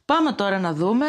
[0.06, 1.06] Πάμε τώρα να δούμε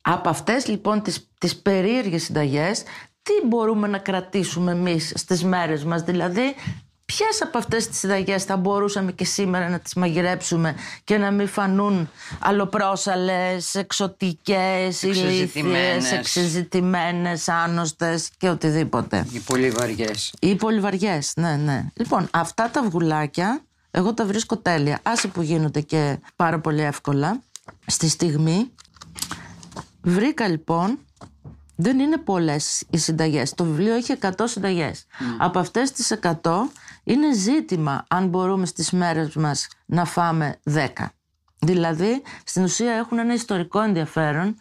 [0.00, 2.82] από αυτές λοιπόν τις, τις περίεργες συνταγές
[3.22, 6.54] τι μπορούμε να κρατήσουμε εμείς στις μέρες μας; Δηλαδή
[7.04, 11.48] ποιες από αυτές τις συνταγές θα μπορούσαμε και σήμερα να τις μαγειρέψουμε και να μην
[11.48, 16.12] φανούν αλλοπρόσαλες, εξωτικές, ηλίθιες, Εξεζητημένες.
[16.12, 19.26] εξεζητημένες, άνοστες και οτιδήποτε.
[19.32, 20.34] Οι πολύ βαριές.
[20.40, 21.84] Ή πολύ βαριές, ναι, ναι.
[21.94, 24.98] Λοιπόν, αυτά τα αυγουλάκια εγώ τα βρίσκω τέλεια.
[25.02, 27.40] Άσε που γίνονται και πάρα πολύ εύκολα.
[27.86, 28.70] Στη στιγμή
[30.02, 30.98] βρήκα λοιπόν,
[31.76, 33.54] δεν είναι πολλές οι συνταγές.
[33.54, 35.04] Το βιβλίο έχει 100 συνταγές.
[35.38, 36.70] Από αυτές τις 100
[37.04, 40.86] είναι ζήτημα αν μπορούμε στις μέρες μας να φάμε 10.
[41.58, 44.56] Δηλαδή, στην ουσία έχουν ένα ιστορικό ενδιαφέρον.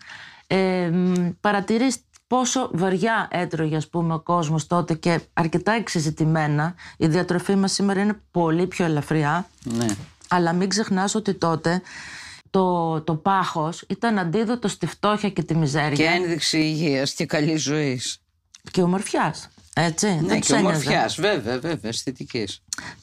[0.47, 6.75] Ε, μ, παρατηρείς πόσο βαριά έτρωγε ας πούμε ο κόσμος τότε και αρκετά εξεζητημένα.
[6.97, 9.47] Η διατροφή μας σήμερα είναι πολύ πιο ελαφριά.
[9.63, 9.85] Ναι.
[10.29, 11.81] Αλλά μην ξεχνάς ότι τότε
[12.49, 17.61] το, το πάχος ήταν αντίδοτο στη φτώχεια και τη μιζέρια Και ένδειξη υγείας και καλής
[17.61, 18.17] ζωής.
[18.71, 19.49] και ομορφιάς.
[19.75, 20.67] Έτσι, Ναι, δεν και τους ένοιαζε.
[20.67, 22.47] ομορφιάς, βέβαια, βέβαια, αισθητική.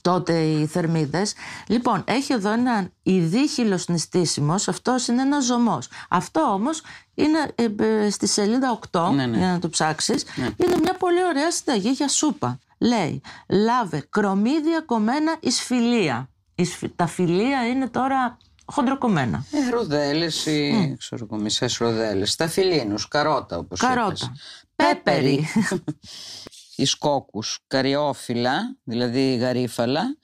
[0.01, 1.33] τότε οι θερμίδες.
[1.67, 5.89] Λοιπόν, έχει εδώ έναν ειδίχυλος νηστίσιμος, αυτός είναι ένας ζωμός.
[6.09, 6.83] Αυτό όμως
[7.15, 7.67] είναι ε,
[8.05, 9.37] ε, στη σελίδα 8, Ναι, ναι.
[9.37, 12.59] για να το ψάξεις, είναι μια πολύ ωραία συνταγή για σούπα.
[12.79, 16.29] Λέει, λάβε κρομίδια κομμένα εις φιλία.
[16.55, 19.45] Εις φι- τα φιλία είναι τώρα χοντροκομμένα.
[19.53, 22.35] Ε, ροδέλες ή, ξέρω εγώ, μισές ροδέλες.
[22.37, 24.13] Τα φιλίνους, καρότα όπως Καρότα.
[24.13, 24.31] είπες.
[24.77, 25.47] Πέπερι.
[26.81, 30.17] Εις κόκκους, καριόφυλλα, δηλαδή γαρίφαλα,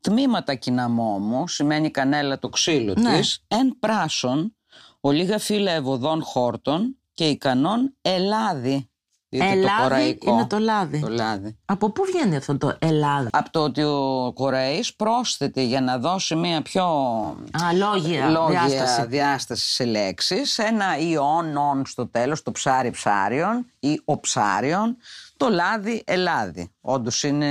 [0.00, 3.16] τμήματα κιναμόμου, σημαίνει κανέλα το ξύλο Ναι.
[3.18, 4.56] της, εν πράσων,
[5.00, 8.86] ολίγα φύλλα ευωδών χόρτων και ικανόν ελάδι.
[9.28, 10.32] Δείτε το Ελάδι κοραϊκό.
[10.32, 11.00] είναι το λάδι.
[11.00, 11.58] Το λάδι.
[11.64, 13.28] Από πού βγαίνει αυτό το Ελλάδα.
[13.32, 16.84] Από το ότι ο Κοραής πρόσθεται για να δώσει μια πιο
[17.50, 19.06] Α, λόγια, λόγια διάσταση.
[19.06, 24.96] διάσταση σε λέξεις, ένα ιόν ον στο τέλος, το ψάρι ψάριον ή ο ψάριον,
[25.42, 26.70] το λάδι ελάδι.
[26.80, 27.48] Όντως είναι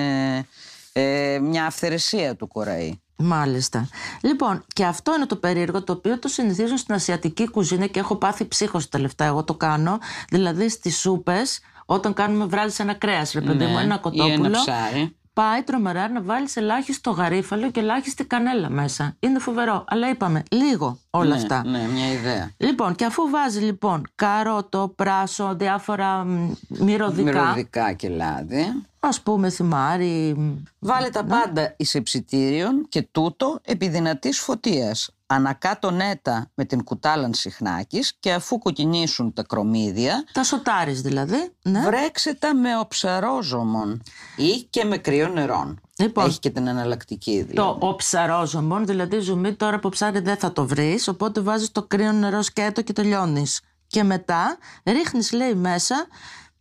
[0.93, 2.99] ε, μια αυθαιρεσία του Κοραή.
[3.15, 3.87] Μάλιστα.
[4.21, 8.15] Λοιπόν, και αυτό είναι το περίεργο το οποίο το συνηθίζουν στην ασιατική κουζίνα και έχω
[8.15, 9.25] πάθει ψύχος τα λεφτά.
[9.25, 9.99] Εγώ το κάνω.
[10.29, 14.45] Δηλαδή στις σούπες, όταν κάνουμε βράδυ ένα κρέας, ρε παιδί μου, Ναι, ένα ή κοτόπουλο.
[14.45, 15.15] ένα ψάρι.
[15.33, 19.15] Πάει τρομερά να βάλει ελάχιστο γαρίφαλο και ελάχιστη κανέλα μέσα.
[19.19, 19.85] Είναι φοβερό.
[19.87, 21.63] Αλλά είπαμε, λίγο όλα ναι, αυτά.
[21.65, 22.51] Ναι, μια ιδέα.
[22.57, 28.65] Λοιπόν, και αφού βάζει λοιπόν καρότο, πράσο, διάφορα μ, μυρωδικά, Μυρωδικά και λάδι.
[28.99, 35.09] ας πούμε θυμάρι, μ, Βάλε τα πάντα εις εψητήριον και τούτο επί δυνατής φωτίας.
[35.33, 41.55] Ανακάτω νέτα με την κουτάλαν συχνάκης και αφού κοκκινήσουν τα κρομίδια, τα σοτάρεις δηλαδή.
[41.61, 41.81] Ναι.
[41.81, 44.01] βρέξε τα με οψαρόζωμον
[44.35, 45.79] ή και με κρύο νερόν.
[45.97, 46.25] Λοιπόν.
[46.25, 47.79] Έχει και την εναλλακτική δηλαδή.
[47.79, 52.11] Το οψαρόζωμον, δηλαδή ζουμί τώρα από ψάρι δεν θα το βρεις, οπότε βάζεις το κρύο
[52.11, 53.61] νερό σκέτο και τελειώνεις.
[53.87, 56.07] Και μετά ρίχνεις λέει μέσα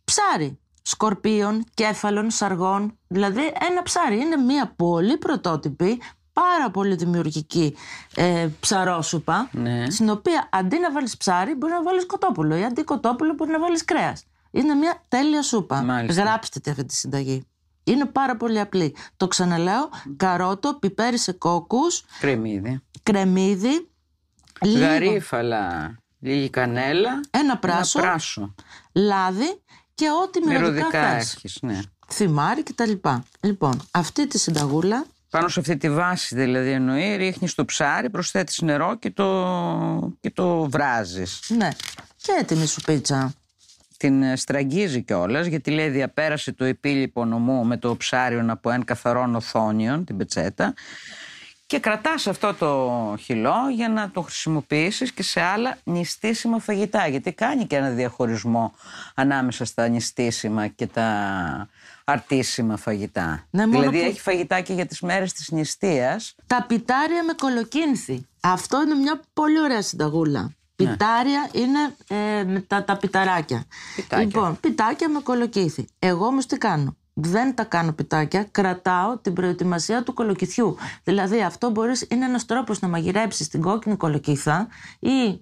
[0.03, 4.19] ψάρι, σκορπίων, κέφαλων, σαργών, δηλαδή ένα ψάρι.
[4.19, 6.01] Είναι μια πολύ πρωτότυπη,
[6.33, 7.75] πάρα πολύ δημιουργική
[8.15, 9.89] ε, ψαρόσουπα, Ναι.
[9.89, 13.59] στην οποία αντί να βάλεις ψάρι μπορεί να βάλεις κοτόπουλο ή αντί κοτόπουλο μπορεί να
[13.59, 14.23] βάλεις κρέας.
[14.51, 15.81] Είναι μια τέλεια σούπα.
[15.81, 16.21] Μάλιστα.
[16.23, 17.45] Γράψτε τη αυτή τη συνταγή.
[17.83, 18.95] Είναι πάρα πολύ απλή.
[19.17, 22.81] Το ξαναλέω, καρότο, πιπέρι σε κόκκους, Κρεμμύδι.
[23.03, 23.89] κρεμμύδι,
[24.61, 28.53] λίγο Γαρίφαλα, λίγη κανέλα, ένα πράσο, ένα πράσο.
[28.91, 29.61] λάδι
[29.95, 31.33] και ό,τι μυρωδικά Μυρωδικά θες.
[31.35, 31.79] έχεις, ναι.
[32.11, 32.91] Θυμάρι κτλ.
[33.41, 38.61] Λοιπόν, αυτή τη συνταγούλα Πάνω σε αυτή τη βάση δηλαδή εννοεί, ρίχνεις το ψάρι, προσθέτεις
[38.61, 41.39] νερό και το, και το βράζεις.
[41.47, 41.69] Ναι.
[42.15, 43.33] Και έτοιμη σου πίτσα.
[43.97, 48.83] Την ε, στραγγίζει κιόλας, γιατί λέει διαπέρασε το επίλοιπο νομού με το ψάριον από ένα
[48.83, 50.73] καθαρόν οθόνιον, την πετσέτα,
[51.65, 57.31] και κρατάς αυτό το χυλό για να το χρησιμοποιήσεις και σε άλλα νηστίσιμα φαγητά, γιατί
[57.31, 58.73] κάνει και ένα διαχωρισμό
[59.15, 61.69] ανάμεσα στα νηστίσιμα και τα
[62.05, 63.47] αρτίσιμα φαγητά.
[63.49, 67.33] Ναι, μόνο δηλαδή που- έχει φαγητά και για τις μέρες της νηστείας, Τα πιτάρια με
[67.33, 68.25] κολοκύνθη.
[68.41, 70.51] Αυτό είναι μια πολύ ωραία συνταγούλα.
[70.75, 73.65] Πιτάρια είναι ε, με τα, τα πιταράκια.
[73.95, 74.25] Πιτάκια.
[74.25, 75.87] Λοιπόν, πιτάκια με κολοκύθι.
[75.99, 80.77] Εγώ όμως τι κάνω; Δεν τα κάνω πιτάκια, κρατάω την προετοιμασία του κολοκυθιού.
[81.03, 84.67] Δηλαδή, αυτό μπορείς, είναι ένας τρόπος να μαγειρέψεις την κόκκινη κολοκύθα
[84.99, 85.41] ή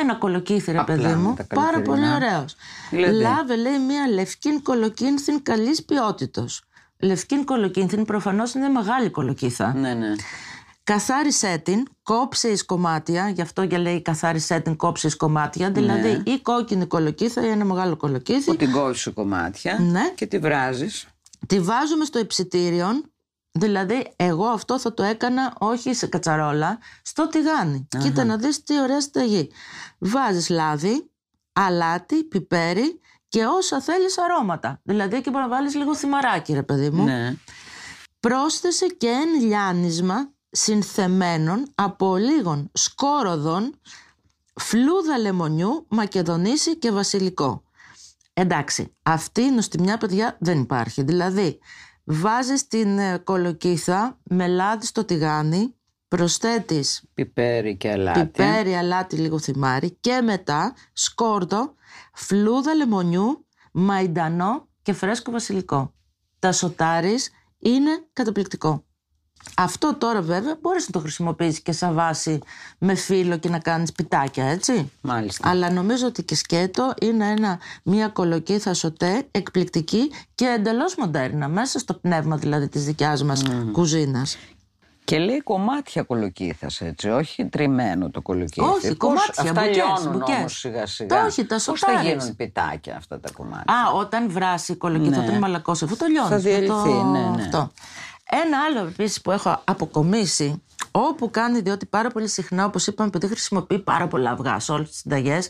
[0.00, 1.34] ένα κολοκύθι, ρε Απλά παιδί με μου.
[1.34, 2.36] τα Πάρα πολύ καλοκαιρινά.
[2.36, 2.56] ωραίος.
[2.90, 3.14] Δηλαδή.
[3.14, 6.46] Λάβε, λέει, μία λευκή κολοκύνθιν καλής ποιότητα.
[6.98, 9.74] Λευκή κολοκύνθιν προφανώς είναι μεγάλη κολοκύθα.
[9.74, 10.14] ναι, ναι.
[10.84, 16.08] Καθάρισέ την, κόψε εις κομμάτια, γι' αυτό και λέει καθάρισέ την, κόψε εις κομμάτια, δηλαδή
[16.24, 16.32] Ναι.
[16.32, 18.44] ή κόκκινη κολοκύθα ή ένα μεγάλο κολοκύθι.
[18.50, 20.12] Που την κόβεις σε κομμάτια Ναι.
[20.14, 21.06] και τη βράζεις.
[21.46, 22.86] Τη βάζουμε στο υψητήριο,
[23.58, 27.88] δηλαδή εγώ αυτό θα το έκανα όχι σε κατσαρόλα, στο τηγάνι.
[27.98, 29.50] Κοίτα να δεις τι ωραία συνταγή.
[29.98, 31.10] Βάζεις λάδι,
[31.52, 34.80] αλάτι, πιπέρι και όσα θέλεις αρώματα.
[34.82, 37.04] Δηλαδή εκεί μπορεί να βάλεις λίγο θυμαράκι ρε παιδί μου.
[37.04, 37.34] Ναι.
[38.20, 43.80] πρόσθεσε και ένα λιάνισμα συνθεμένων από λίγων σκόροδων,
[44.54, 47.62] φλούδα λεμονιού, μακεδονήσι και βασιλικό.
[48.32, 51.02] Εντάξει, αυτή η νοστιμιά παιδιά δεν υπάρχει.
[51.02, 51.58] Δηλαδή,
[52.08, 55.74] βάζεις την ε, κολοκύθα με λάδι στο τηγάνι,
[56.08, 58.20] προσθέτεις Πιπέρι και αλάτι.
[58.20, 61.74] πιπέρι, αλάτι, λίγο θυμάρι και μετά σκόρδο,
[62.14, 65.92] φλούδα λεμονιού, μαϊντανό και φρέσκο βασιλικό.
[66.38, 68.84] Τα σοτάρεις είναι καταπληκτικό.
[69.56, 72.38] Αυτό τώρα βέβαια μπορείς να το χρησιμοποιήσεις και σαν βάση
[72.78, 74.90] με φύλλο και να κάνεις πιτάκια, έτσι.
[75.00, 75.48] Μάλιστα.
[75.48, 81.78] Αλλά νομίζω ότι και σκέτο είναι ένα, μια κολοκύθα σωτέ εκπληκτική και εντελώς μοντέρνα, μέσα
[81.78, 84.36] στο πνεύμα δηλαδή της δικιάς μας κουζίνας.
[85.04, 88.60] Και λέει κομμάτια κολοκύθας έτσι, όχι τριμμένο το κολοκύθι.
[88.60, 90.36] Όχι, Πώς κομμάτια, Αυτά μπουκές, λιώνουν μπουκές.
[90.36, 91.20] όμως σιγά σιγά.
[91.20, 92.08] Το όχι, τα Πώς θα σοτάρεις.
[92.10, 95.16] γίνουν πιτάκια αυτά τα κομμάτια; Α, όταν βράσει η κολοκύθα, Ναι.
[95.16, 96.28] όταν είναι μαλακός, αφού το λιώνεις.
[96.28, 97.02] Θα με διαλυθεί, το...
[97.04, 97.42] ναι, ναι.
[97.42, 97.70] Αυτό.
[98.30, 103.26] Ένα άλλο επίσης που έχω αποκομίσει, όπου κάνει διότι πάρα πολύ συχνά, όπως είπαμε, επειδή
[103.32, 105.48] χρησιμοποιεί πάρα πολλά αυγά σε όλες τις συνταγές,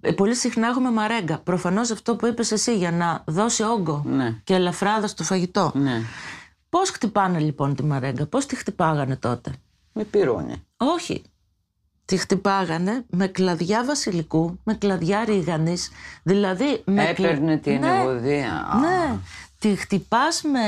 [0.00, 1.38] ε, πολύ συχνά έχουμε μαρέγκα.
[1.38, 4.34] Προφανώς αυτό που είπες εσύ για να δώσει όγκο Ναι.
[4.44, 5.72] και ελαφράδα στο φαγητό.
[5.74, 6.02] Ναι,
[6.68, 9.52] Πώς χτυπάνε λοιπόν τη μαρέγκα, πώς τη χτυπάγανε τότε;
[9.92, 10.62] με πυρούνι.
[10.76, 11.22] Όχι.
[12.04, 15.90] Τη χτυπάγανε με κλαδιά βασιλικού, με κλαδιά ρίγανης,
[16.22, 18.52] δηλαδή με κλα- Έπαιρνε την ναι, ευωδία.
[18.72, 19.18] Α, Ναι,
[19.60, 20.60] τη χτυπάς με...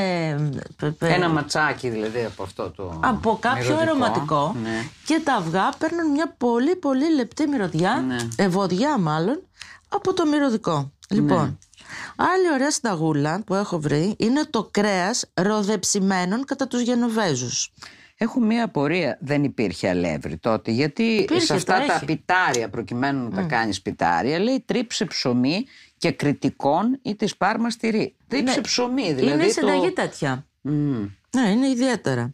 [0.77, 3.83] πε- πε- Ένα ματσάκι δηλαδή από αυτό το από κάποιο μυρωδικό.
[3.91, 4.85] αρωματικό Ναι.
[5.07, 8.17] και τα αυγά παίρνουν μια πολύ πολύ λεπτή μυρωδιά, Ναι.
[8.37, 9.43] ευωδιά μάλλον,
[9.89, 10.93] από το μυρωδικό.
[11.09, 11.59] Λοιπόν,
[12.17, 17.73] άλλη ωραία σταγούλα που έχω βρει είναι το κρέας ροδεψημένων κατά τους Γενοβέζους.
[18.23, 19.19] Έχω μία απορία.
[19.21, 20.71] Δεν υπήρχε αλεύρι τότε.
[20.71, 22.05] Γιατί Υπήρχε, σε αυτά το τα έχει.
[22.05, 25.65] πιτάρια, προκειμένου να τα κάνεις πιτάρια, λέει τρίψε ψωμί
[25.99, 28.17] και κριτικών ή της πάρμας στηρί.
[28.29, 29.35] Τρίψε ψωμί, δηλαδή.
[29.35, 30.47] είναι η το- συνταγή τέτοια.
[30.61, 31.07] Μμμ.
[31.37, 32.33] Ναι, είναι ιδιαίτερα.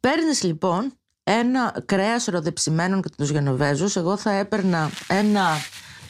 [0.00, 0.92] Παίρνεις λοιπόν
[1.24, 3.96] ένα κρέας ροδεψημένων κατά τους Γενοβέζους.
[3.96, 5.46] Εγώ θα έπαιρνα ένα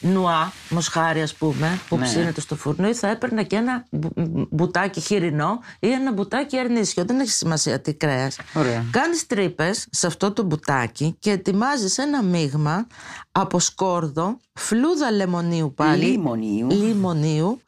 [0.01, 2.03] νουά, μοσχάρι ας πούμε, που Ναι.
[2.05, 7.05] ψήνεται στο φούρνο ή θα έπαιρνα και ένα μπου- μπουτάκι χοιρινό ή ένα μπουτάκι αρνίσιο.
[7.05, 8.37] Δεν έχει σημασία τι κρέας.
[8.53, 8.85] Ωραία.
[8.91, 12.87] Κάνεις τρύπες σε αυτό το μπουτάκι και ετοιμάζεις ένα μείγμα
[13.31, 16.67] από σκόρδο, φλούδα λεμονίου πάλι, Λιμονίου.
[16.69, 17.61] λιμονίου,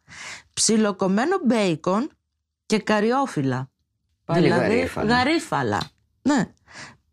[0.53, 2.09] ψιλοκομμένο μπέικον
[2.65, 3.69] και καριόφυλλα.
[4.25, 5.15] Πάλι δηλαδή γαρίφαλα.
[5.15, 5.81] γαρίφαλα.
[6.21, 6.47] Ναι.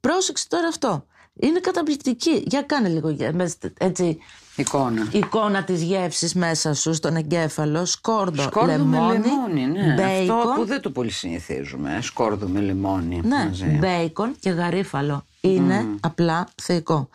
[0.00, 1.04] Πρόσεξε τώρα αυτό.
[1.40, 2.42] Είναι καταπληκτική.
[2.46, 4.18] Για κάνε λίγο γε- μες, έτσι,
[4.56, 5.06] Εικόνα.
[5.10, 7.84] εικόνα της γεύσης μέσα σου στον εγκέφαλο.
[7.84, 9.94] Σκόρδο, Σκόρδο λεμόνι, με λεμόνι, ναι.
[9.94, 11.96] μπέικον, Αυτό που δεν το πολύ συνηθίζουμε.
[11.96, 13.64] ε, Σκόρδο με λεμόνι ναι, μαζί.
[13.64, 15.24] μπέικον και γαρίφαλο.
[15.40, 17.08] Είναι απλά θεϊκό.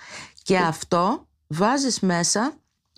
[0.43, 2.53] Και αυτό βάζεις μέσα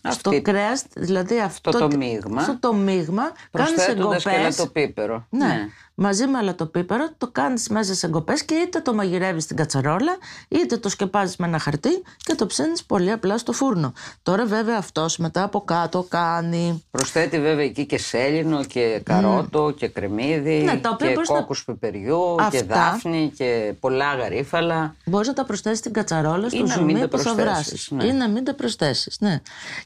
[0.09, 2.41] στο Αυτή- κρέας, δηλαδή αυτό το μείγμα.
[2.41, 4.57] αυτό το μείγμα, κάνεις Προσθέτοντας και εγκοπές.
[4.57, 5.25] λατοπίπερο.
[5.29, 5.67] Ναι.
[5.99, 10.17] Μαζί με αλατοπίπερο το κάνεις μέσα σε εγκοπές και είτε το μαγειρεύεις στην κατσαρόλα
[10.47, 13.93] είτε το σκεπάζεις με ένα χαρτί και το ψήνεις πολύ απλά στο φούρνο.
[14.23, 16.83] Τώρα βέβαια αυτός μετά από κάτω κάνει...
[16.91, 21.35] Προσθέτει βέβαια εκεί και σέλινο και καρότο και κρεμμύδι Ναι, τα οποία και μπορείς να-
[21.37, 22.75] κόκκους πεπεριού και Αυτά.
[22.75, 24.95] δάφνη και πολλά γαρίφαλα.
[25.05, 27.91] Μπορείς να τα προσθέσεις στην κατσαρόλα στο να μην ζουμί τα που θα προσθέσεις, βράσεις.
[27.91, 28.05] ναι.
[28.05, 29.41] Ή να μην τα προσθέσεις, ναι.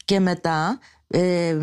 [0.05, 0.79] Και μετά
[1.11, 1.57] ε,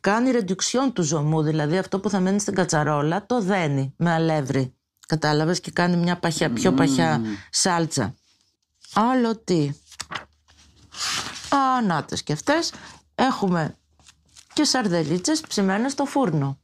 [0.00, 4.74] κάνει ρεντουξιόν του ζωμού, δηλαδή αυτό που θα μένει στην κατσαρόλα το δένει με αλεύρι.
[5.06, 7.20] Κατάλαβες και κάνει μια παχιά, πιο παχιά
[7.50, 8.14] σάλτσα.
[8.94, 9.70] Άλλο τι;
[11.48, 12.72] Α, νάτες και αυτές.
[13.14, 13.76] Έχουμε
[14.52, 16.58] και σαρδελίτσες ψημένες στο φούρνο.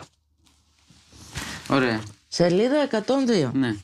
[1.68, 2.01] Ωραία.
[2.29, 3.51] Σελίδα 102.
[3.53, 3.77] Ναι.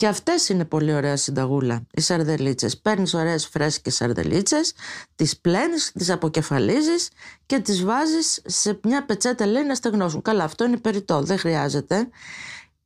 [0.00, 2.78] Και αυτές είναι πολύ ωραία συνταγούλα, οι σαρδελίτσες.
[2.78, 4.72] Παίρνεις ωραίες φρέσκες σαρδελίτσες,
[5.14, 7.10] τις πλένεις, τις αποκεφαλίζεις
[7.46, 10.22] και τις βάζεις σε μια πετσέτα, λέει να στεγνώσουν.
[10.22, 12.08] Καλά, αυτό είναι περιττό, δεν χρειάζεται.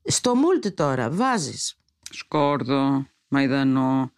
[0.05, 1.77] Στο μούλτι τώρα βάζεις
[2.11, 4.13] Σκόρδο, μαϊδανό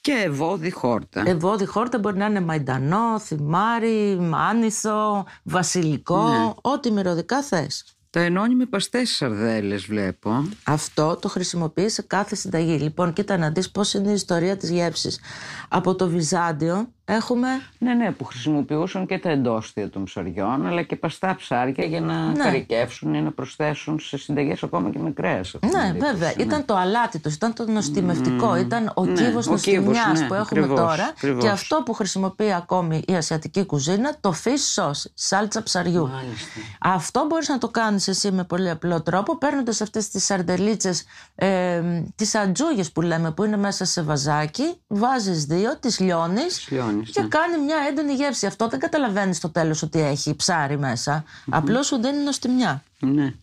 [0.00, 1.22] και ευώδη χόρτα.
[1.26, 7.93] ευώδη χόρτα, μπορεί να είναι μαϊντανό, θυμάρι, άνηθο, βασιλικό, ό,τι μυρωδικά θες.
[8.14, 10.48] Τα ενώνει με παστές σαρδέλες βλέπω.
[10.64, 12.78] Αυτό το χρησιμοποιείς σε κάθε συνταγή.
[12.78, 15.20] Λοιπόν, κοίτα να δεις πώς είναι η ιστορία της γεύσης.
[15.68, 17.48] Από το Βυζάντιο έχουμε
[17.78, 22.26] Ναι, ναι, που χρησιμοποιούσαν και τα εντόστια των ψαριών, αλλά και παστά ψάρια για να
[22.26, 22.44] Ναι.
[22.44, 25.54] καρικεύσουν ή να προσθέσουν σε συνταγές ακόμα και με κρέας.
[25.54, 26.32] αυτή Ναι, την εντύπωση, βέβαια.
[26.36, 26.42] ναι.
[26.42, 30.26] Ήταν το αλάτι του, ήταν το νοστιμευτικό, ήταν ο Ναι, κύβος ο νοστιμιάς κύβος, ναι,
[30.26, 31.42] που έχουμε ακριβώς, τώρα ακριβώς.
[31.44, 36.08] και αυτό που χρησιμοποιεί ακόμη η ασιατική κουζίνα, το fish sauce, σάλτσα ψαριού.
[36.08, 36.60] Μάλιστα.
[36.80, 41.82] Αυτό μπορείς να το κάνεις εσύ με πολύ απλό τρόπο, παίρνοντας αυτές τις σαρδελίτσες, ε,
[42.16, 46.68] τις ατζούγες που λέμε, που είναι μέσα σε βαζάκι, βάζεις δύο, τις λιώνεις
[47.02, 47.28] Τις λιώνεις, και ναι.
[47.28, 48.46] κάνει μια έντονη γεύση.
[48.46, 52.82] Αυτό δεν καταλαβαίνεις στο τέλος ότι έχει ψάρι μέσα, απλώς σου δίνει νοστιμιά.
[52.98, 53.34] Ναι.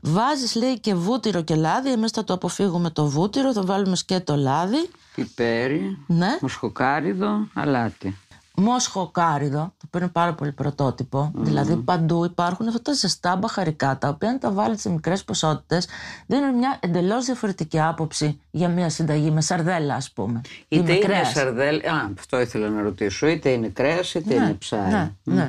[0.00, 4.20] Βάζεις λέει και βούτυρο και λάδι, εμείς θα το αποφύγουμε το βούτυρο, θα βάλουμε και
[4.20, 4.88] το λάδι.
[5.14, 6.38] Πιπέρι, Ναι.
[6.40, 8.16] μοσχοκάριδο, αλάτι.
[8.56, 11.30] Μόσχο-κάριδο, το οποίο είναι πάρα πολύ πρωτότυπο.
[11.34, 15.88] Δηλαδή παντού υπάρχουν αυτά τα ζεστά μπαχαρικά, τα οποία αν τα βάλετε σε μικρές ποσότητες
[16.26, 20.40] δίνουν μια εντελώς διαφορετική άποψη για μια συνταγή με σαρδέλα ας πούμε.
[20.68, 21.30] ή Είτε με είναι κρέας.
[21.32, 24.90] σαρδέλ, α, αυτό ήθελα να ρωτήσω, είτε είναι κρέας είτε είναι ψάρι.
[24.90, 25.48] Ναι, ναι.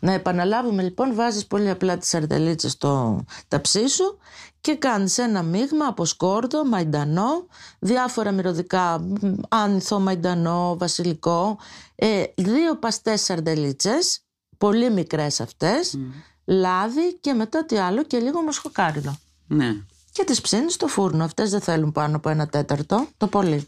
[0.00, 4.18] Να επαναλάβουμε λοιπόν, βάζεις πολύ απλά τις σαρδελίτσες στο ταψί σου
[4.60, 7.46] και κάνεις ένα μείγμα από σκόρδο, μαϊντανό,
[7.78, 11.58] διάφορα μυρωδικά, μ, άνηθο, μαϊντανό, βασιλικό,
[11.94, 14.24] ε, δύο παστές σαρδελίτσες,
[14.58, 15.98] πολύ μικρές αυτές,
[16.44, 19.16] λάδι και μετά τι άλλο και λίγο μοσχοκάριδο.
[19.46, 19.74] Ναι.
[20.12, 21.24] και τις ψήνεις στο φούρνο.
[21.24, 23.66] Αυτές δεν θέλουν πάνω από ένα τέταρτο, το πολύ.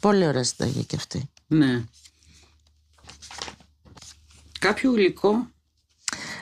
[0.00, 1.30] Πολύ ωραία συνταγή και αυτή.
[1.46, 1.84] Ναι.
[4.58, 5.48] Κάποιο γλυκό.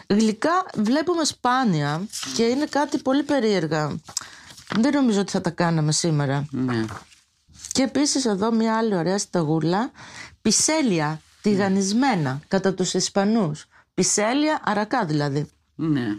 [0.08, 3.96] Γλυκά βλέπουμε σπάνια και είναι κάτι πολύ περίεργα.
[4.76, 6.46] Δεν νομίζω ότι θα τα κάναμε σήμερα.
[6.50, 6.84] Ναι.
[7.72, 9.90] Και επίσης εδώ μια άλλη ωραία σταγούλα,
[10.42, 13.66] πισέλια τηγανισμένα κατά τους Ισπανούς.
[13.94, 15.48] Πισέλια αρακά δηλαδή.
[15.74, 16.16] Ναι.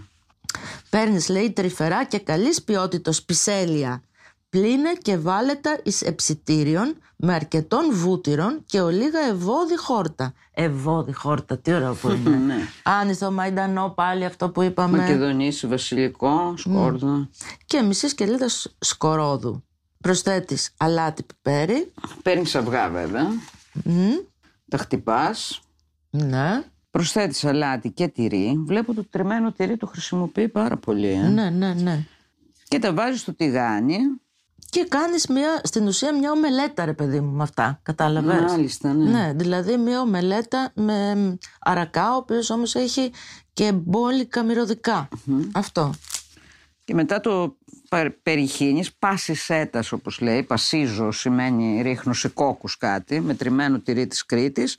[0.89, 4.01] Παίρνεις λέει τρυφερά και καλής ποιότητος πισέλια.
[4.49, 10.33] Πλύνε και βάλε τα εις εψητήριον με αρκετών βούτυρων και ολίγα ευώδη χόρτα.
[10.51, 12.35] Ευώδη χόρτα, τι ωραίο που είναι.
[12.47, 12.55] Ναι.
[12.83, 14.97] Άνηθο μαϊντανό πάλι αυτό που είπαμε.
[14.97, 17.27] Μακεδονήσι, βασιλικό, σκόρδο.
[17.65, 19.63] Και μισή σκελίδα σ- σκορόδου.
[20.01, 21.93] Προσθέτεις αλάτι πιπέρι.
[22.23, 23.23] Παίρνεις αυγά βέβαια.
[23.83, 24.09] Μμ,
[24.69, 25.61] Τα χτυπάς.
[26.09, 28.63] ναι, Προσθέτεις αλάτι και τυρί.
[28.65, 31.07] Βλέπω το τριμμένο τυρί το χρησιμοποιεί πάρα πολύ.
[31.07, 31.27] ε.
[31.27, 32.05] ναι, ναι, ναι.
[32.67, 33.97] Και τα βάζεις στο τηγάνι.
[34.77, 39.09] Και κάνεις μια, στην ουσία μια ομελέτα ρε παιδί μου με αυτά, κατάλαβες; Μάλιστα, ναι.
[39.09, 43.11] Ναι, δηλαδή μια ομελέτα με μ, αρακά, ο οποίος όμως έχει
[43.53, 45.07] και μπόλικα μυρωδικά.
[45.53, 45.93] Αυτό.
[46.83, 47.57] Και μετά το
[47.89, 54.07] πα- περιχύνεις, πάσης σέτας όπως λέει, πασίζω σημαίνει ρίχνω σε κόκκους κάτι, με τριμμένο τυρί
[54.07, 54.77] της Κρήτης,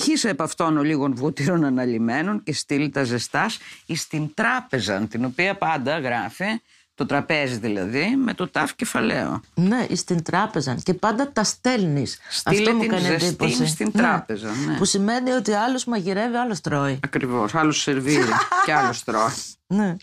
[0.00, 5.24] χύσε επ' αυτόν ο λίγων βούτυρων αναλυμένων και στείλει τα ζεστάς εις την τράπεζα, την
[5.24, 6.44] οποία πάντα γράφει,
[6.96, 9.40] το τραπέζι δηλαδή, με το τάφ κεφαλαίο.
[9.54, 12.18] Ναι, στην τράπεζα και πάντα τα στέλνεις.
[12.30, 13.66] Στείλε Αυτό μου την κάνει ζεστή εντύπωση.
[13.66, 14.00] στην Ναι.
[14.02, 14.76] τράπεζα, ναι.
[14.76, 16.98] Που σημαίνει ότι άλλος μαγειρεύει, άλλος τρώει.
[17.04, 18.28] Ακριβώς, άλλος σερβίρει
[18.64, 19.30] και άλλος τρώει.
[19.68, 19.96] Ναι.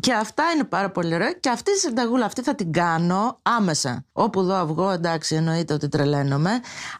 [0.00, 1.32] Και αυτά είναι πάρα πολύ ωραία.
[1.32, 4.04] Και αυτή τη συνταγούλα αυτή θα την κάνω άμεσα.
[4.12, 6.50] Όπου δω αυγό, εντάξει, εννοείται ότι τρελαίνομαι.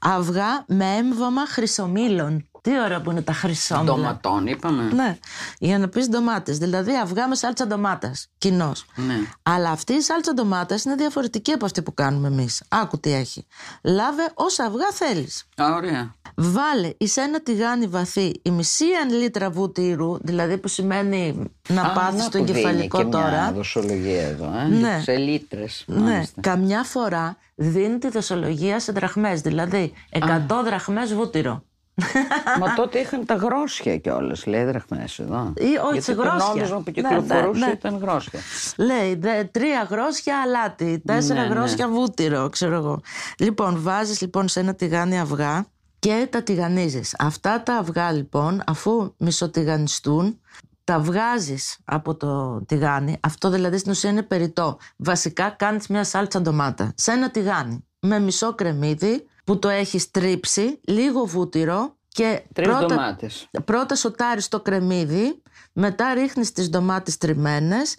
[0.01, 2.47] Αυγά με έμβαμα χρυσομήλων.
[2.63, 3.95] Τι ωραία που είναι τα χρυσόμηλα.
[3.95, 4.83] Ντοματών είπαμε.
[4.83, 5.19] Ναι,
[5.59, 6.59] για να πεις ντομάτες.
[6.59, 8.29] Δηλαδή αυγά με σάλτσα ντομάτας.
[8.39, 8.73] Κοινώ.
[8.95, 9.15] Ναι.
[9.43, 12.63] Αλλά αυτή η σάλτσα ντομάτας είναι διαφορετική από αυτή που κάνουμε εμείς.
[12.69, 13.47] Άκου τι έχει.
[13.83, 15.45] Λάβε όσα αυγά θέλεις.
[15.63, 16.15] Α, ωραία.
[16.35, 21.93] Βάλε εις ένα τηγάνι βαθύ η μισή αν λίτρα βούτυρου, δηλαδή που σημαίνει να Α,
[21.93, 23.29] πάθεις να το που δίνει εγκεφαλικό και τώρα.
[23.29, 24.69] Μια δοσολογία εδώ, ε.
[24.69, 25.01] Ναι.
[25.03, 25.85] σε λίτρες.
[25.87, 26.41] Ναι, μάλιστα.
[26.41, 31.63] καμιά φορά δίνει τη δοσολογία σε δραχμές, δηλαδή 100 δραχμές βούτυρο.
[32.61, 35.53] Μα τότε είχαν τα γρόσια κιόλας, λέει δραχμές εδώ.
[35.57, 36.47] Ή, όχι, Γιατί σε το γρόσια.
[36.55, 37.73] νόμισμα που Ναι, κυκλοφορούσε ναι, ναι.
[37.73, 38.41] ήταν γρόσια.
[38.77, 41.55] Λέει δε, τρία γρόσια αλάτι, τέσσερα Ναι, ναι.
[41.55, 43.01] γρόσια βούτυρο, ξέρω εγώ.
[43.39, 45.67] Λοιπόν, βάζεις λοιπόν σε ένα τηγάνι αυγά
[45.99, 47.15] και τα τηγανίζεις.
[47.19, 50.41] Αυτά τα αυγά λοιπόν, αφού μισοτηγανιστούν,
[50.85, 53.17] τα βγάζεις από το τηγάνι.
[53.21, 54.77] Αυτό δηλαδή στην ουσία είναι περιττό.
[54.97, 60.81] Βασικά κάνεις μια σάλτσα ντομάτα σε ένα τηγάνι με μισό κρεμμύδι που το έχεις τρίψει,
[60.85, 63.49] λίγο βούτυρο και Τρεις πρώτα, ντομάτες.
[63.65, 65.43] πρώτα σοτάρεις το κρεμμύδι,
[65.73, 67.97] μετά ρίχνεις τις ντομάτες τριμμένες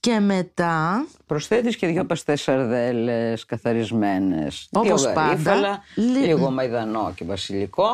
[0.00, 4.68] και μετά; Προσθέτεις και δύο παστές σαρδέλες καθαρισμένες.
[4.72, 5.28] Όπως δύο πάντα.
[5.28, 7.88] γαρίφαλα, Λι- λίγο μαϊδανό και βασιλικό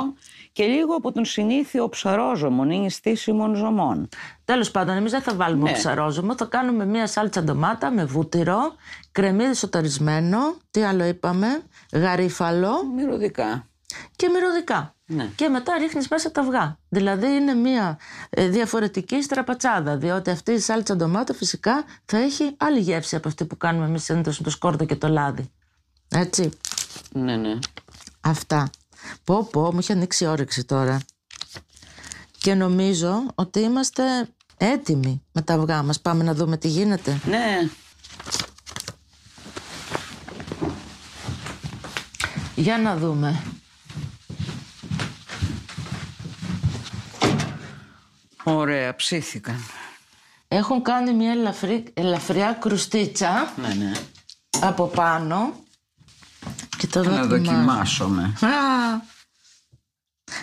[0.52, 4.09] και λίγο από τον συνήθιο ψαρόζωμον ή στήσιμων ζωμών.
[4.44, 5.76] Τέλος πάντων, εμείς δεν θα βάλουμε Ναι.
[5.76, 8.74] ψαρόζωμο, θα κάνουμε μία σάλτσα ντομάτα με βούτυρο,
[9.12, 10.38] κρεμμύδι σοταρισμένο,
[10.70, 13.66] τι άλλο είπαμε, γαρίφαλο Μυρωδικά.
[14.16, 14.93] και μυρωδικά.
[15.07, 15.30] Ναι.
[15.36, 16.78] Και μετά ρίχνεις μέσα τα αυγά.
[16.88, 17.98] Δηλαδή είναι μία
[18.30, 23.44] ε, διαφορετική στραπατσάδα, διότι αυτή η σάλτσα ντομάτα φυσικά θα έχει άλλη γεύση από αυτή
[23.44, 25.50] που κάνουμε εμείς συνήθως με το σκόρδο και το λάδι.
[26.09, 26.50] Έτσι.
[27.12, 27.59] Ναι, ναι.
[28.20, 28.70] Αυτά.
[29.24, 31.00] Πω πω, μου έχει ανοίξει η όρεξη τώρα.
[32.38, 34.02] Και νομίζω ότι είμαστε
[34.57, 36.00] έτοιμοι με τα αυγά μας.
[36.00, 37.20] Πάμε να δούμε τι γίνεται.
[37.24, 37.68] Ναι,
[42.55, 43.42] Για να δούμε.
[48.45, 49.57] Ωραία, ψήθηκαν.
[50.49, 53.92] Έχουν κάνει μια ελαφρύ, ελαφριά κρουστίτσα Ναι, ναι.
[54.61, 55.62] από πάνω.
[56.78, 57.36] Και τώρα Να ετοιμάζω.
[57.36, 58.22] δοκιμάσουμε.
[58.22, 59.12] Α!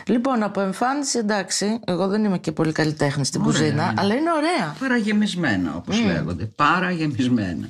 [0.05, 3.93] Λοιπόν, από εμφάνιση εντάξει, εγώ δεν είμαι και πολύ καλλιτέχνη στην Ωραία, κουζίνα, είναι.
[4.01, 4.75] αλλά είναι ωραία.
[4.79, 6.45] Παραγεμισμένα, όπως λέγονται.
[6.45, 7.69] Παραγεμισμένα.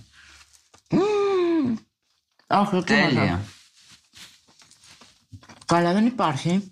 [2.47, 3.41] Όχι, όχι, Τέλεια.
[5.65, 6.71] Καλά δεν υπάρχει.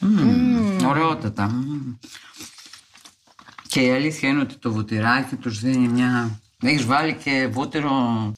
[0.00, 0.57] Μμμ,
[0.88, 1.46] Ωραιότατα.
[1.48, 1.94] Μμμ.
[3.68, 6.40] Και η αλήθεια είναι ότι το βουτυράκι τους δίνει μια...
[6.62, 8.32] Έχεις βάλει και βούτυρο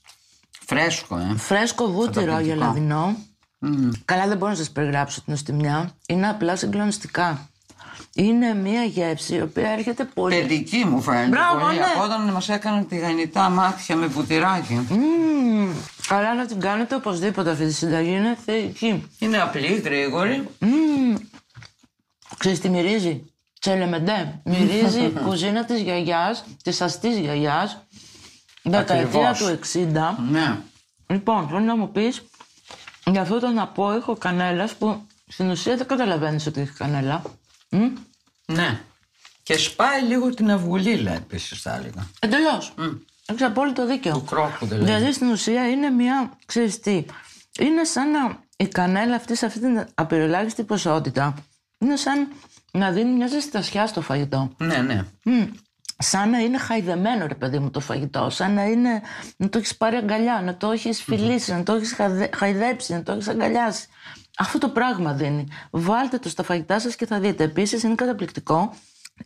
[0.67, 1.35] φρέσκο, ε.
[1.37, 2.55] Φρέσκο βούτυρο Καταπληκτικό.
[2.55, 3.17] γελαδινό.
[4.05, 5.91] Καλά δεν μπορώ να σας περιγράψω την οστιμιά.
[6.09, 7.49] Είναι απλά συγκλονιστικά.
[8.15, 10.37] Είναι μια γεύση η οποία έρχεται πολύ...
[10.41, 11.79] Παιδική μου φαίνεται Μπράβο, πολύ.
[11.79, 11.85] ναι.
[11.95, 14.75] Από όταν μας έκαναν τη γανιτά μάτια με βουτυράκι.
[14.75, 15.69] Μμμ,
[16.09, 18.11] καλά να την κάνετε οπωσδήποτε αυτή τη συνταγή.
[18.11, 19.07] Είναι θεϊκή.
[19.19, 20.49] Είναι απλή, γρήγορη.
[20.59, 21.15] Μμμ.
[22.41, 23.25] Ξέρεις τι μυρίζει;
[23.61, 24.41] Τσελεμεντέ.
[24.45, 27.87] Μυρίζει κουζίνα της γιαγιάς, της αστής γιαγιάς.
[28.63, 29.39] δεκαετία Ακριβώς.
[29.39, 30.17] του 60.
[30.31, 30.59] Ναι.
[31.07, 32.23] Λοιπόν, θέλω να μου πεις
[33.07, 37.23] για αυτό τον απόϊχο κανέλας που στην ουσία δεν καταλαβαίνεις ότι έχει κανέλα.
[37.71, 37.79] Μ;
[38.47, 38.81] Ναι.
[39.43, 42.07] Και σπάει λίγο την αυγουλίλα επίσης, θα έλεγα.
[42.19, 42.75] Εντελώς.
[43.27, 44.13] Έχεις απόλυτο δίκιο.
[44.13, 44.85] Του κρόκου δηλαδή.
[44.85, 47.05] Δηλαδή στην ουσία είναι μια, ξέρεις τι,
[47.61, 51.35] είναι σαν να η κανέλα αυτή σε αυτή την απειροελάχιστη ποσότητα
[51.81, 52.29] είναι σαν
[52.73, 54.51] να δίνει μια ζεστασιά στο φαγητό.
[54.57, 55.05] Ναι, ναι.
[55.25, 55.47] Μμ.
[56.03, 59.01] Σαν να είναι χαϊδεμένο ρε παιδί μου το φαγητό, σαν να είναι
[59.37, 61.97] να το έχεις πάρει αγκαλιά, να το έχεις φιλήσει, να το έχεις
[62.35, 63.87] χαϊδέψει, να το έχεις αγκαλιάσει.
[64.39, 65.47] Αυτό το πράγμα δίνει.
[65.71, 67.45] Βάλτε το στα φαγητά σας και θα δείτε.
[67.45, 68.75] Επίσης είναι καταπληκτικό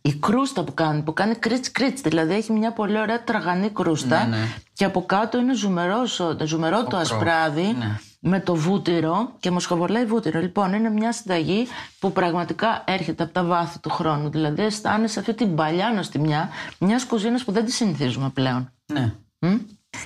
[0.02, 4.26] η κρούστα που κάνει, που κάνει κρίτς κρίτς, δηλαδή έχει μια πολύ ωραία τραγανή κρούστα
[4.26, 4.44] Ναι, ναι.
[4.72, 7.98] και από κάτω είναι ζουμερός, ο- ζουμερό το κρόκος, ασπράδι ναι.
[8.20, 10.40] με το βούτυρο και μοσχοβολάει βούτυρο.
[10.40, 11.66] Λοιπόν, είναι μια συνταγή
[11.98, 14.30] που πραγματικά έρχεται από τα βάθη του χρόνου.
[14.30, 18.72] Δηλαδή, αισθάνεσαι αυτή την παλιά νοστιμιά μιας κουζίνας που δεν τη συνηθίζουμε πλέον.
[18.92, 19.12] ναι.
[19.38, 19.54] Μμ.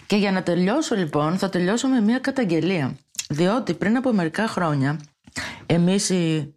[0.07, 2.97] Και για να τελειώσω λοιπόν, θα τελειώσω με μια καταγγελία.
[3.29, 5.01] Διότι πριν από μερικά χρόνια,
[5.67, 6.55] εμείς οι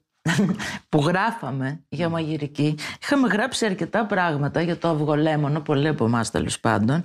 [0.90, 6.60] που γράφαμε για μαγειρική, είχαμε γράψει αρκετά πράγματα για το αυγολέμονο, πολλοί από εμάς τέλος
[6.60, 7.04] πάντων,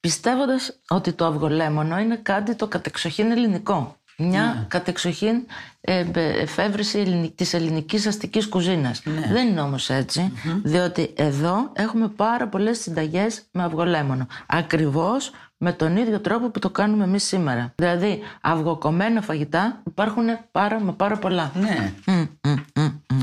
[0.00, 3.96] πιστεύοντας ότι το αυγολέμονο είναι κάτι το κατεξοχήν ελληνικό.
[4.18, 5.46] Μια κατεξοχήν
[5.80, 9.02] ε, ε, εφεύρεση ελληνι- της ελληνικής αστικής κουζίνας.
[9.32, 14.26] Δεν είναι όμως έτσι, διότι εδώ έχουμε πάρα πολλές συνταγές με αυγολέμονο.
[14.46, 15.30] Ακριβώς
[15.64, 17.72] με τον ίδιο τρόπο που το κάνουμε εμείς σήμερα.
[17.74, 21.52] Δηλαδή, αυγοκομμένα φαγητά υπάρχουν πάρα μα πάρα πολλά.
[21.54, 21.92] ναι.
[22.06, 22.82] Μμ, μμ, μμ,
[23.12, 23.20] μμ.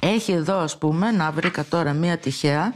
[0.00, 2.72] Έχει εδώ ας πούμε να βρήκα τώρα μία τυχαία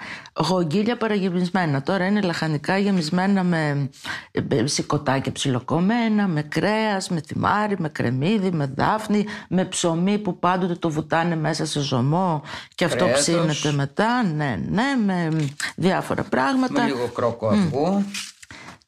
[0.48, 1.82] γογγίλια παραγεμισμένα.
[1.82, 3.90] Τώρα είναι λαχανικά γεμισμένα με
[4.30, 10.38] ε, ε, σηκωτάκια ψιλοκομμένα, με κρέας, με θυμάρι, με κρεμμύδι, με δάφνη, με ψωμί που
[10.38, 12.42] πάντοτε το βουτάνε μέσα σε ζωμό
[12.74, 13.20] και αυτό Κρέατος.
[13.22, 14.22] ψήνεται μετά.
[14.24, 15.28] Ναι, ναι, με
[15.76, 16.82] διάφορα πράγματα.
[16.82, 18.04] Με λίγο κρόκο αυγού.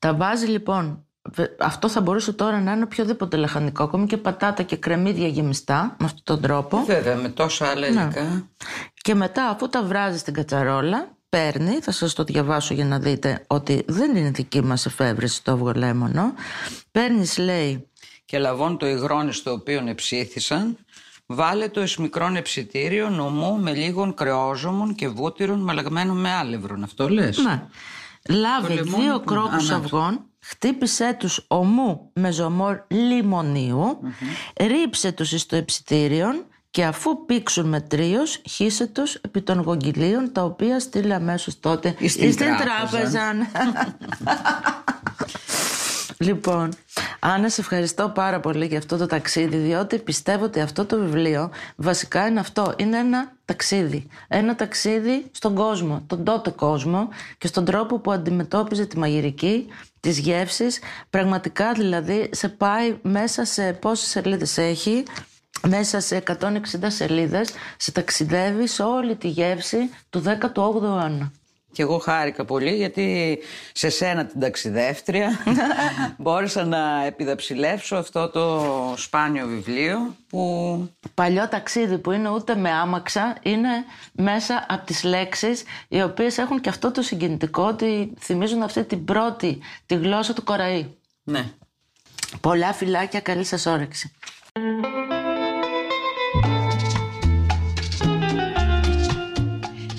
[0.06, 1.04] Τα βάζει λοιπόν.
[1.34, 5.96] βε- Αυτό θα μπορούσε τώρα να είναι οποιοδήποτε λαχανικό, ακόμη και πατάτα και κρεμμύδια γεμιστά
[5.98, 6.84] με αυτόν τον τρόπο.
[6.84, 8.48] Βέβαια, με τόσα άλλα υλικά.
[8.94, 13.44] Και μετά, αφού τα βράζει στην κατσαρόλα, παίρνει, θα σας το διαβάσω για να δείτε
[13.46, 16.34] ότι δεν είναι δική μας εφεύρεση το αυγολέμονο.
[16.92, 17.88] Παίρνεις, λέει,
[18.24, 20.76] Και λαβών το υγρόνι στο οποίο εψήθησαν,
[21.26, 26.82] βάλε το εις μικρόν εψητήριο νομού με λίγων κρεόζωμων και βούτυρων μαλαγμένων με άλευρον.
[26.82, 27.62] Αυτό λες; ναι,
[28.28, 29.84] λάβει λεμόνι δύο που- κρόκους Α, να.
[29.84, 33.98] αυγών, χτύπησέ τους ομού με ζωμό λιμονίου,
[34.60, 40.32] ρίψε τους εις το εψητήριον και αφού πήξουν με τρίος, χύσε τους επί των γογγυλίων,
[40.32, 43.20] τα οποία στείλε αμέσως τότε Εις την στην τράπεζα.
[46.16, 46.32] τράπεζα.
[46.32, 46.72] Λοιπόν,
[47.20, 51.50] Άννα, σε ευχαριστώ πάρα πολύ για αυτό το ταξίδι, διότι πιστεύω ότι αυτό το βιβλίο
[51.76, 52.74] βασικά είναι αυτό.
[52.76, 54.06] Είναι ένα ταξίδι.
[54.28, 57.08] Ένα ταξίδι στον κόσμο, τον τότε κόσμο
[57.38, 59.66] και στον τρόπο που αντιμετώπιζε τη μαγειρική,
[60.00, 60.78] τις γεύσεις.
[61.10, 65.02] Πραγματικά δηλαδή σε πάει μέσα σε πόσες σελίδες έχει,
[65.68, 71.32] μέσα σε 160 σελίδες, σε ταξιδεύει σε όλη τη γεύση του 18ου αιώνα.
[71.76, 73.38] Και εγώ χάρηκα πολύ γιατί
[73.72, 75.38] σε σένα την ταξιδεύτρια
[76.18, 78.64] μπόρεσα να επιδαψιλεύσω αυτό το
[78.96, 83.68] σπάνιο βιβλίο που παλιό ταξίδι που είναι ούτε με άμαξα, είναι
[84.12, 89.04] μέσα από τις λέξεις οι οποίες έχουν και αυτό το συγκινητικό ότι θυμίζουν αυτή την
[89.04, 90.86] πρώτη, τη γλώσσα του κοραή.
[91.22, 91.44] ναι.
[92.40, 94.12] Πολλά φιλάκια, καλή σας όρεξη.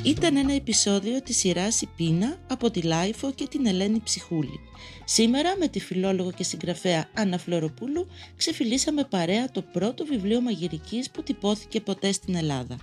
[0.07, 4.59] Ήταν ένα επεισόδιο της σειράς «Η Πείνα» από τη LiFO και την Ελένη Ψυχούλη.
[5.05, 11.23] Σήμερα με τη φιλόλογο και συγγραφέα Άννα Φλωροπούλου ξεφυλλίσαμε παρέα το πρώτο βιβλίο μαγειρικής που
[11.23, 12.77] τυπώθηκε ποτέ στην Ελλάδα.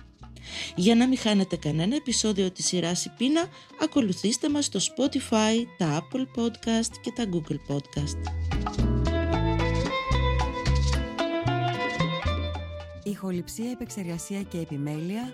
[0.75, 3.47] Για να μην χάνετε κανένα επεισόδιο της σειράς «Η Πείνα»,
[3.81, 8.17] ακολουθήστε μας στο Spotify, τα Apple Podcasts και τα Google Podcasts.
[13.03, 15.33] Ηχοληψία, επεξεργασία και επιμέλεια,